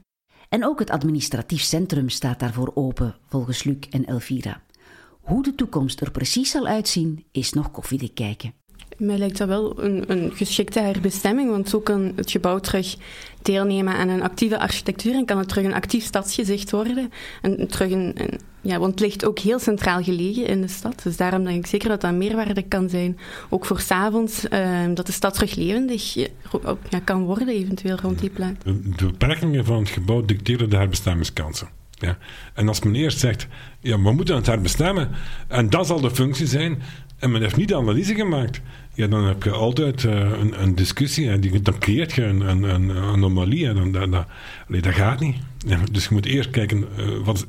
En 0.50 0.66
ook 0.66 0.80
het 0.80 0.90
administratief 0.90 1.62
centrum 1.62 2.10
staat 2.10 2.40
daarvoor 2.40 2.72
open, 2.74 3.16
volgens 3.30 3.64
Luc 3.64 3.78
en 3.90 4.06
Elvira. 4.06 4.62
Hoe 5.26 5.44
de 5.44 5.56
toekomst 5.56 6.02
er 6.02 6.12
precies 6.12 6.52
zal 6.52 6.68
uitzien, 6.68 7.26
is 7.32 7.54
nog 7.54 7.72
koffiedik 7.72 8.16
kijken. 8.16 8.54
Mij 8.98 9.18
lijkt 9.18 9.38
dat 9.38 9.48
wel 9.48 9.84
een, 9.84 10.04
een, 10.08 10.32
geschikte 10.32 10.80
herbestemming, 10.80 11.50
want 11.50 11.70
zo 11.70 11.80
kan 11.80 12.12
het 12.16 12.32
gebouw 12.32 12.60
terug 12.60 12.96
deelnemen 13.42 13.94
aan 13.94 14.10
een 14.10 14.22
actieve 14.22 14.60
architectuur 14.60 15.14
en 15.14 15.26
kan 15.26 15.38
het 15.38 15.50
terug 15.50 15.66
een 15.66 15.74
actief 15.74 16.04
stadsgezicht 16.04 16.72
worden. 16.72 17.12
En 17.42 17.68
terug 17.68 17.92
een, 17.92 18.16
ja, 18.62 18.80
want 18.80 18.92
het 18.92 19.00
ligt 19.00 19.26
ook 19.26 19.40
heel 19.40 19.60
centraal 19.60 20.04
gelegen 20.04 20.46
in 20.46 20.62
de 20.62 20.68
stad. 20.68 21.04
Dus 21.04 21.18
daarom 21.18 21.44
denk 21.44 21.58
ik 21.58 21.66
zeker 21.66 21.90
dat 21.90 22.02
dat 22.02 22.14
meerwaarde 22.14 22.62
kan 22.62 22.90
zijn. 22.90 23.18
Ook 23.50 23.66
voor 23.66 23.80
s'avonds, 23.80 24.46
uh, 24.50 24.86
dat 24.94 25.06
de 25.06 25.12
stad 25.12 25.34
terug 25.34 25.56
levendig 25.56 26.14
ja, 26.90 27.00
kan 27.04 27.24
worden, 27.24 27.48
eventueel 27.48 27.98
rond 28.02 28.20
die 28.20 28.30
plaats. 28.30 28.64
De 28.64 29.06
beperkingen 29.06 29.66
van 29.66 29.80
het 29.80 29.90
gebouw 29.90 30.26
dicteren 30.26 30.70
de 30.70 30.76
herbestemmingskansen. 30.76 31.68
En 32.54 32.68
als 32.68 32.82
men 32.82 32.96
eerst 32.96 33.20
zegt, 33.20 33.48
ja, 33.80 34.02
we 34.02 34.12
moeten 34.12 34.36
het 34.36 34.46
herbestemmen 34.46 35.10
en 35.48 35.70
dat 35.70 35.88
zal 35.88 36.02
de 36.02 36.12
functie 36.12 36.48
zijn, 36.48 36.82
en 37.20 37.32
men 37.32 37.42
heeft 37.42 37.56
niet 37.56 37.68
de 37.68 37.76
analyse 37.76 38.16
gemaakt, 38.16 38.62
ja, 38.94 39.08
dan 39.08 39.26
heb 39.26 39.44
je 39.44 39.52
altijd 39.52 40.04
uh, 40.04 40.14
een, 40.14 40.62
een, 40.62 40.76
discussie 40.76 41.30
en 41.30 41.42
die, 41.42 41.62
dan 41.62 41.80
creëert 41.80 42.14
je 42.14 42.24
een, 42.24 42.64
een, 42.64 42.92
anomalie 42.92 43.68
en 43.68 43.76
dan, 43.76 43.92
dat, 43.92 44.12
dat, 44.12 44.84
dat 44.84 44.94
gaat 44.94 45.20
niet. 45.20 45.36
Dus 45.92 46.04
je 46.04 46.14
moet 46.14 46.26
eerst 46.26 46.50
kijken, 46.50 46.86
uh, 47.00 47.26
wat, 47.26 47.48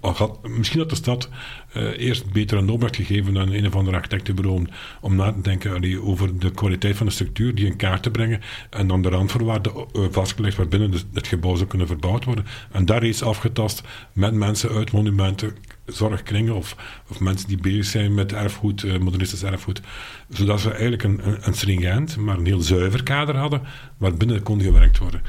had, 0.00 0.48
misschien 0.48 0.80
had 0.80 0.90
de 0.90 0.96
stad 0.96 1.28
uh, 1.76 1.98
eerst 1.98 2.32
beter 2.32 2.58
een 2.58 2.70
opdracht 2.70 2.96
gegeven 2.96 3.34
dan 3.34 3.52
een 3.52 3.66
of 3.66 3.76
ander 3.76 3.94
architectenbureau 3.94 4.58
om, 4.58 4.66
om 5.00 5.16
na 5.16 5.32
te 5.32 5.40
denken 5.40 6.02
over 6.02 6.38
de 6.38 6.50
kwaliteit 6.50 6.96
van 6.96 7.06
de 7.06 7.12
structuur, 7.12 7.54
die 7.54 7.66
in 7.66 7.76
kaart 7.76 8.02
te 8.02 8.10
brengen 8.10 8.40
en 8.70 8.86
dan 8.86 9.02
de 9.02 9.08
randvoorwaarden 9.08 9.72
uh, 9.74 10.06
vastgelegd 10.10 10.56
waarbinnen 10.56 10.90
dus 10.90 11.04
het 11.14 11.26
gebouw 11.26 11.54
zou 11.54 11.68
kunnen 11.68 11.86
verbouwd 11.86 12.24
worden. 12.24 12.46
En 12.72 12.84
daar 12.84 13.02
is 13.02 13.22
afgetast 13.22 13.82
met 14.12 14.34
mensen 14.34 14.70
uit 14.70 14.92
monumenten, 14.92 15.56
zorgkringen 15.86 16.54
of, 16.54 16.76
of 17.08 17.20
mensen 17.20 17.48
die 17.48 17.60
bezig 17.60 17.84
zijn 17.84 18.14
met 18.14 18.32
erfgoed, 18.32 18.82
uh, 18.82 18.98
modernistisch 18.98 19.42
erfgoed, 19.42 19.80
zodat 20.28 20.62
we 20.62 20.70
eigenlijk 20.70 21.02
een, 21.02 21.20
een, 21.26 21.38
een 21.40 21.54
stringent, 21.54 22.16
maar 22.16 22.38
een 22.38 22.46
heel 22.46 22.60
zuiver 22.60 23.02
kader 23.02 23.36
hadden 23.36 23.62
waarbinnen 23.96 24.42
kon 24.42 24.60
gewerkt 24.60 24.98
worden. 24.98 25.22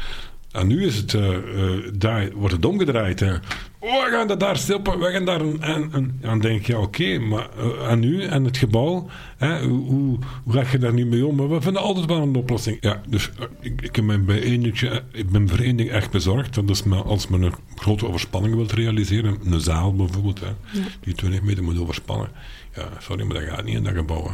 En 0.56 0.68
nu 0.68 0.86
is 0.86 0.96
het, 0.96 1.14
uh, 1.14 1.30
uh, 1.30 1.92
daar 1.94 2.32
wordt 2.34 2.56
het 2.56 2.66
omgedraaid. 2.66 3.20
Hè. 3.20 3.34
Oh, 3.80 4.04
we 4.04 4.10
gaan 4.12 4.28
dat 4.28 4.40
daar 4.40 4.58
stippen, 4.58 5.00
we 5.00 5.12
gaan 5.12 5.26
daar 5.26 5.42
een... 5.42 5.62
En, 5.62 5.90
en 5.92 6.18
dan 6.22 6.40
denk 6.40 6.66
ja 6.66 6.80
oké, 6.80 7.20
maar 7.20 7.50
uh, 7.58 7.92
en 7.92 8.00
nu? 8.00 8.24
En 8.24 8.44
het 8.44 8.58
gebouw? 8.58 9.08
Hè, 9.38 9.66
hoe, 9.66 9.86
hoe, 9.86 10.18
hoe 10.44 10.54
ga 10.54 10.64
je 10.72 10.78
daar 10.78 10.94
nu 10.94 11.06
mee 11.06 11.26
om? 11.26 11.36
Maar 11.36 11.50
we 11.50 11.62
vinden 11.62 11.82
altijd 11.82 12.06
wel 12.06 12.22
een 12.22 12.36
oplossing. 12.36 12.78
Ja, 12.80 13.02
dus 13.08 13.32
ik, 13.60 13.82
ik, 13.82 14.06
ben 14.08 14.26
bij 14.26 14.40
dingetje, 14.40 15.04
ik 15.12 15.30
ben 15.30 15.50
voor 15.50 15.60
één 15.60 15.76
ding 15.76 15.90
echt 15.90 16.12
bezorgd. 16.12 16.54
Dat 16.54 16.70
is 16.70 16.84
als 17.06 17.28
men 17.28 17.42
een 17.42 17.54
grote 17.76 18.08
overspanning 18.08 18.56
wilt 18.56 18.72
realiseren, 18.72 19.38
een 19.46 19.62
zaal 19.62 19.96
bijvoorbeeld, 19.96 20.40
hè, 20.40 20.48
ja. 20.48 20.86
die 21.02 21.14
20 21.14 21.42
meter 21.42 21.64
moet 21.64 21.80
overspannen. 21.80 22.30
Ja, 22.76 22.90
sorry, 23.00 23.26
maar 23.26 23.36
dat 23.40 23.50
gaat 23.50 23.64
niet 23.64 23.76
in 23.76 23.84
dat 23.84 23.94
gebouw. 23.94 24.32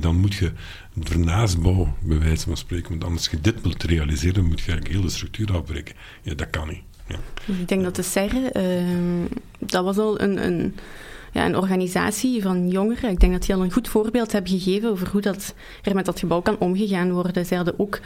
Dan 0.00 0.16
moet 0.16 0.34
je 0.34 0.52
vernaasbouw, 1.00 1.96
bij 2.00 2.18
wijze 2.18 2.46
van 2.46 2.56
spreken. 2.56 2.98
Want 2.98 3.12
als 3.12 3.28
je 3.28 3.40
dit 3.40 3.60
wilt 3.62 3.82
realiseren, 3.82 4.44
moet 4.44 4.60
je 4.60 4.70
eigenlijk 4.70 4.94
heel 4.98 5.06
de 5.06 5.14
structuur 5.14 5.52
afbreken. 5.52 5.94
Ja, 6.22 6.34
dat 6.34 6.50
kan 6.50 6.68
niet. 6.68 6.82
Ja. 7.08 7.16
Ik 7.46 7.68
denk 7.68 7.82
dat 7.82 7.96
de 7.96 8.02
Serre, 8.02 8.52
uh, 8.56 9.30
dat 9.58 9.84
was 9.84 9.98
al 9.98 10.20
een, 10.20 10.46
een, 10.46 10.74
ja, 11.32 11.46
een 11.46 11.56
organisatie 11.56 12.42
van 12.42 12.68
jongeren. 12.68 13.10
Ik 13.10 13.20
denk 13.20 13.32
dat 13.32 13.42
die 13.42 13.54
al 13.54 13.62
een 13.62 13.72
goed 13.72 13.88
voorbeeld 13.88 14.32
hebben 14.32 14.50
gegeven 14.50 14.90
over 14.90 15.08
hoe 15.08 15.20
dat 15.20 15.54
er 15.82 15.94
met 15.94 16.04
dat 16.04 16.18
gebouw 16.18 16.40
kan 16.40 16.58
omgegaan 16.58 17.12
worden. 17.12 17.46
Ze 17.46 17.54
hadden 17.54 17.78
ook 17.78 18.00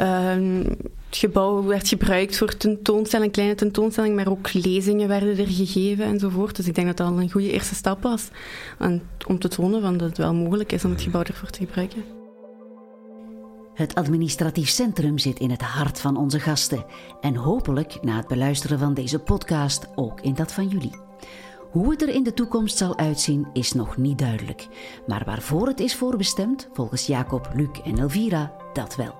Uh, 0.00 0.64
het 1.08 1.16
gebouw 1.16 1.64
werd 1.64 1.88
gebruikt 1.88 2.38
voor 2.38 2.56
tentoonstelling, 2.56 3.32
kleine 3.32 3.54
tentoonstelling, 3.54 4.16
maar 4.16 4.28
ook 4.28 4.52
lezingen 4.52 5.08
werden 5.08 5.38
er 5.38 5.46
gegeven 5.46 6.04
enzovoort. 6.04 6.56
Dus 6.56 6.66
ik 6.66 6.74
denk 6.74 6.86
dat 6.86 6.96
dat 6.96 7.06
al 7.06 7.20
een 7.20 7.30
goede 7.30 7.52
eerste 7.52 7.74
stap 7.74 8.02
was 8.02 8.28
en, 8.78 9.02
om 9.26 9.38
te 9.38 9.48
tonen 9.48 9.98
dat 9.98 10.08
het 10.08 10.18
wel 10.18 10.34
mogelijk 10.34 10.72
is 10.72 10.84
om 10.84 10.90
het 10.90 11.02
gebouw 11.02 11.22
ervoor 11.22 11.50
te 11.50 11.58
gebruiken. 11.58 12.04
Het 13.74 13.94
administratief 13.94 14.68
centrum 14.68 15.18
zit 15.18 15.38
in 15.38 15.50
het 15.50 15.62
hart 15.62 16.00
van 16.00 16.16
onze 16.16 16.40
gasten 16.40 16.84
en 17.20 17.36
hopelijk 17.36 18.02
na 18.02 18.16
het 18.16 18.26
beluisteren 18.26 18.78
van 18.78 18.94
deze 18.94 19.18
podcast 19.18 19.86
ook 19.94 20.20
in 20.20 20.34
dat 20.34 20.52
van 20.52 20.68
jullie. 20.68 20.96
Hoe 21.70 21.90
het 21.90 22.02
er 22.02 22.08
in 22.08 22.22
de 22.22 22.34
toekomst 22.34 22.76
zal 22.76 22.98
uitzien 22.98 23.46
is 23.52 23.72
nog 23.72 23.96
niet 23.96 24.18
duidelijk, 24.18 24.68
maar 25.06 25.22
waarvoor 25.26 25.66
het 25.66 25.80
is 25.80 25.94
voorbestemd, 25.94 26.68
volgens 26.72 27.06
Jacob, 27.06 27.50
Luc 27.54 27.80
en 27.84 27.98
Elvira, 27.98 28.52
dat 28.72 28.96
wel. 28.96 29.14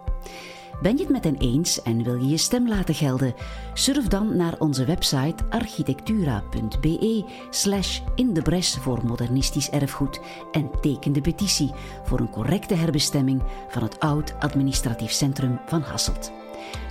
Ben 0.80 0.96
je 0.96 1.02
het 1.02 1.12
met 1.12 1.24
hen 1.24 1.36
eens 1.36 1.82
en 1.82 2.02
wil 2.02 2.16
je 2.16 2.28
je 2.28 2.36
stem 2.36 2.68
laten 2.68 2.94
gelden? 2.94 3.34
Surf 3.74 4.06
dan 4.06 4.36
naar 4.36 4.54
onze 4.58 4.84
website 4.84 5.44
architectura.be 5.50 7.24
slash 7.50 8.00
in 8.14 8.34
de 8.34 8.42
bres 8.42 8.76
voor 8.80 9.00
modernistisch 9.04 9.70
erfgoed 9.70 10.20
en 10.52 10.70
teken 10.80 11.12
de 11.12 11.20
petitie 11.20 11.70
voor 12.04 12.20
een 12.20 12.30
correcte 12.30 12.74
herbestemming 12.74 13.42
van 13.68 13.82
het 13.82 14.00
oud 14.00 14.34
administratief 14.38 15.10
centrum 15.10 15.60
van 15.66 15.82
Hasselt. 15.82 16.32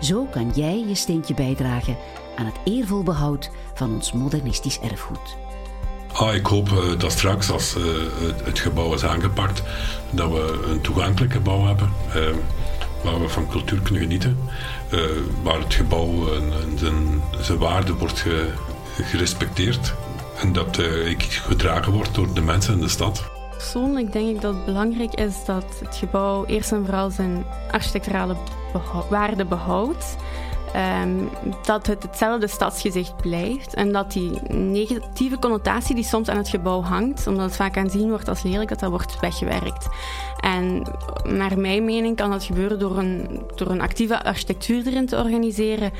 Zo 0.01 0.25
kan 0.25 0.51
jij 0.55 0.85
je 0.87 0.95
steentje 0.95 1.33
bijdragen 1.33 1.97
aan 2.35 2.45
het 2.45 2.59
eervol 2.63 3.03
behoud 3.03 3.49
van 3.73 3.93
ons 3.93 4.11
modernistisch 4.11 4.79
erfgoed. 4.79 5.37
Ah, 6.13 6.35
ik 6.35 6.45
hoop 6.45 6.69
uh, 6.69 6.99
dat 6.99 7.11
straks, 7.11 7.51
als 7.51 7.75
uh, 7.77 7.83
het 8.43 8.59
gebouw 8.59 8.93
is 8.93 9.03
aangepakt, 9.03 9.61
dat 10.09 10.31
we 10.31 10.67
een 10.71 10.81
toegankelijk 10.81 11.33
gebouw 11.33 11.65
hebben. 11.65 11.91
Uh, 12.15 12.35
waar 13.03 13.21
we 13.21 13.29
van 13.29 13.47
cultuur 13.47 13.79
kunnen 13.79 14.01
genieten. 14.01 14.37
Uh, 14.93 15.01
waar 15.43 15.59
het 15.59 15.73
gebouw 15.73 16.33
en, 16.33 16.77
zijn, 16.77 17.21
zijn, 17.39 17.57
waarde 17.57 17.93
wordt 17.93 18.25
gerespecteerd. 19.01 19.93
En 20.41 20.53
dat 20.53 20.77
uh, 20.79 21.15
gedragen 21.19 21.93
wordt 21.93 22.15
door 22.15 22.33
de 22.33 22.41
mensen 22.41 22.73
in 22.73 22.79
de 22.79 22.89
stad. 22.89 23.29
Persoonlijk 23.51 24.11
denk 24.13 24.35
ik 24.35 24.41
dat 24.41 24.53
het 24.53 24.65
belangrijk 24.65 25.13
is 25.13 25.45
dat 25.45 25.65
het 25.85 25.95
gebouw 25.95 26.45
eerst 26.45 26.71
en 26.71 26.85
vooral 26.85 27.09
zijn 27.09 27.45
architecturale 27.71 28.35
waarde 29.09 29.45
behoudt. 29.45 30.15
Ehm, 30.73 31.09
dat 31.65 31.87
het 31.87 32.03
hetzelfde 32.03 32.47
stadsgezicht 32.47 33.15
blijft 33.15 33.73
en 33.73 33.91
dat 33.91 34.11
die 34.11 34.31
negatieve 34.51 35.39
connotatie 35.39 35.95
die 35.95 36.03
soms 36.03 36.29
aan 36.29 36.37
het 36.37 36.49
gebouw 36.49 36.81
hangt, 36.81 37.27
omdat 37.27 37.45
het 37.45 37.55
vaak 37.55 37.77
aanzien 37.77 38.09
wordt 38.09 38.27
als 38.27 38.43
lelijk, 38.43 38.69
dat 38.69 38.79
dat 38.79 38.89
wordt 38.89 39.19
weggewerkt. 39.19 39.87
En 40.39 40.83
naar 41.23 41.59
mijn 41.59 41.85
mening 41.85 42.15
kan 42.15 42.31
dat 42.31 42.43
gebeuren 42.43 42.79
door 42.79 42.97
een, 42.97 43.43
door 43.55 43.67
een 43.67 43.81
actieve 43.81 44.23
architectuur 44.23 44.87
erin 44.87 45.05
te 45.05 45.15
organiseren 45.15 45.91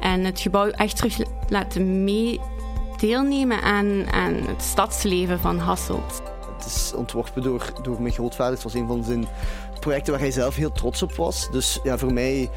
en 0.00 0.24
het 0.24 0.40
gebouw 0.40 0.68
echt 0.68 0.96
terug 0.96 1.18
laten 1.48 2.04
mee 2.04 2.40
deelnemen 2.96 3.62
aan, 3.62 4.12
aan 4.12 4.34
het 4.34 4.62
stadsleven 4.62 5.40
van 5.40 5.58
Hasselt. 5.58 6.22
Het 6.56 6.66
is 6.66 6.92
ontworpen 6.96 7.42
door, 7.42 7.72
door 7.82 8.02
mijn 8.02 8.14
grootvader. 8.14 8.54
Het 8.54 8.62
was 8.62 8.74
een 8.74 8.86
van 8.86 9.04
zijn 9.04 9.26
projecten 9.80 10.12
waar 10.12 10.22
hij 10.22 10.30
zelf 10.30 10.54
heel 10.54 10.72
trots 10.72 11.02
op 11.02 11.12
was. 11.12 11.50
Dus 11.50 11.80
ja, 11.82 11.98
voor 11.98 12.12
mij 12.12 12.50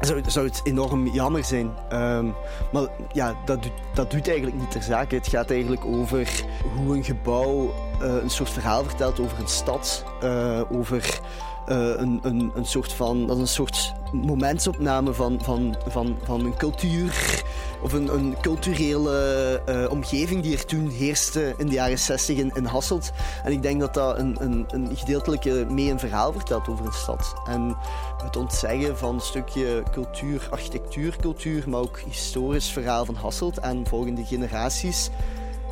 zou, 0.00 0.22
zou 0.26 0.46
het 0.46 0.60
enorm 0.64 1.06
jammer 1.06 1.44
zijn. 1.44 1.70
Um, 1.92 2.34
maar 2.72 2.86
ja, 3.12 3.34
dat, 3.44 3.62
doet, 3.62 3.72
dat 3.94 4.10
doet 4.10 4.28
eigenlijk 4.28 4.58
niet 4.58 4.70
ter 4.70 4.82
zake. 4.82 5.14
Het 5.14 5.28
gaat 5.28 5.50
eigenlijk 5.50 5.84
over 5.84 6.44
hoe 6.76 6.96
een 6.96 7.04
gebouw 7.04 7.74
uh, 8.02 8.22
een 8.22 8.30
soort 8.30 8.50
verhaal 8.50 8.84
vertelt 8.84 9.20
over 9.20 9.38
een 9.38 9.48
stad. 9.48 10.04
Uh, 10.24 10.60
over 10.72 11.20
uh, 11.68 11.76
een, 11.76 12.18
een, 12.22 12.50
een 12.54 12.64
soort 12.64 12.92
van, 12.92 13.26
dat 13.26 13.36
is 13.36 13.42
een 13.42 13.48
soort 13.48 13.92
momentopname 14.12 15.12
van, 15.12 15.38
van, 15.42 15.76
van, 15.88 16.16
van 16.24 16.44
een 16.44 16.56
cultuur 16.56 17.42
of 17.86 17.92
een, 17.92 18.36
culturele 18.40 19.62
uh, 19.68 19.90
omgeving 19.90 20.42
die 20.42 20.56
er 20.56 20.64
toen 20.64 20.88
heerste 20.88 21.54
in 21.56 21.66
de 21.66 21.74
jaren 21.74 21.98
60 21.98 22.36
in, 22.36 22.64
Hasselt. 22.64 23.12
En 23.44 23.52
ik 23.52 23.62
denk 23.62 23.80
dat 23.80 23.94
dat 23.94 24.18
een, 24.18 24.36
een, 24.40 24.64
een 24.68 24.96
gedeeltelijk 24.96 25.70
mee 25.70 25.90
een 25.90 25.98
verhaal 25.98 26.32
vertelt 26.32 26.68
over 26.68 26.86
een 26.86 26.92
stad. 26.92 27.34
En 27.48 27.76
het 28.24 28.36
ontzeggen 28.36 28.98
van 28.98 29.14
een 29.14 29.20
stukje 29.20 29.82
cultuur, 29.92 30.46
architectuurcultuur, 30.50 31.68
maar 31.68 31.80
ook 31.80 31.98
historisch 31.98 32.72
verhaal 32.72 33.04
van 33.04 33.14
Hasselt 33.14 33.58
en 33.58 33.86
volgende 33.86 34.24
generaties. 34.24 35.10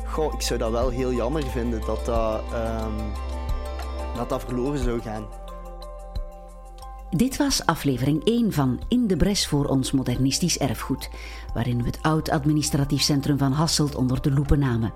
Goh, 0.05 0.33
ik 0.33 0.41
zou 0.41 0.59
dat 0.59 0.71
wel 0.71 0.89
heel 0.89 1.13
jammer 1.13 1.43
vinden 1.43 1.81
dat 1.85 2.05
dat, 2.05 2.41
um, 2.53 3.11
dat, 4.15 4.29
dat 4.29 4.41
verloren 4.41 4.79
zou 4.79 5.01
gaan. 5.01 5.44
Dit 7.09 7.37
was 7.37 7.65
aflevering 7.65 8.23
1 8.23 8.53
van 8.53 8.79
In 8.87 9.07
de 9.07 9.17
Bres 9.17 9.47
voor 9.47 9.65
ons 9.65 9.91
modernistisch 9.91 10.57
erfgoed, 10.57 11.09
waarin 11.53 11.77
we 11.77 11.85
het 11.85 12.01
oud 12.01 12.29
administratief 12.29 13.01
centrum 13.01 13.37
van 13.37 13.51
Hasselt 13.51 13.95
onder 13.95 14.21
de 14.21 14.31
loepen 14.31 14.59
namen. 14.59 14.93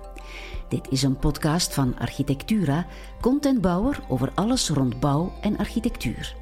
Dit 0.68 0.88
is 0.90 1.02
een 1.02 1.16
podcast 1.16 1.74
van 1.74 1.98
Architectura, 1.98 2.86
contentbouwer 3.20 4.00
over 4.08 4.32
alles 4.34 4.68
rond 4.68 5.00
bouw 5.00 5.32
en 5.40 5.56
architectuur. 5.56 6.36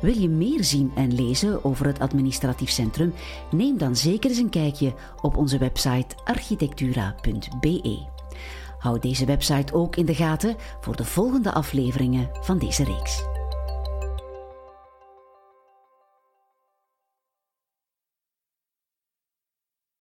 Wil 0.00 0.18
je 0.18 0.28
meer 0.28 0.64
zien 0.64 0.92
en 0.94 1.14
lezen 1.14 1.64
over 1.64 1.86
het 1.86 2.00
administratief 2.00 2.70
centrum? 2.70 3.14
Neem 3.50 3.78
dan 3.78 3.96
zeker 3.96 4.30
eens 4.30 4.38
een 4.38 4.50
kijkje 4.50 4.94
op 5.22 5.36
onze 5.36 5.58
website 5.58 6.16
architectura.be. 6.24 8.06
Houd 8.78 9.02
deze 9.02 9.24
website 9.24 9.74
ook 9.74 9.96
in 9.96 10.06
de 10.06 10.14
gaten 10.14 10.56
voor 10.80 10.96
de 10.96 11.04
volgende 11.04 11.52
afleveringen 11.52 12.30
van 12.40 12.58
deze 12.58 12.84
reeks. 12.84 13.37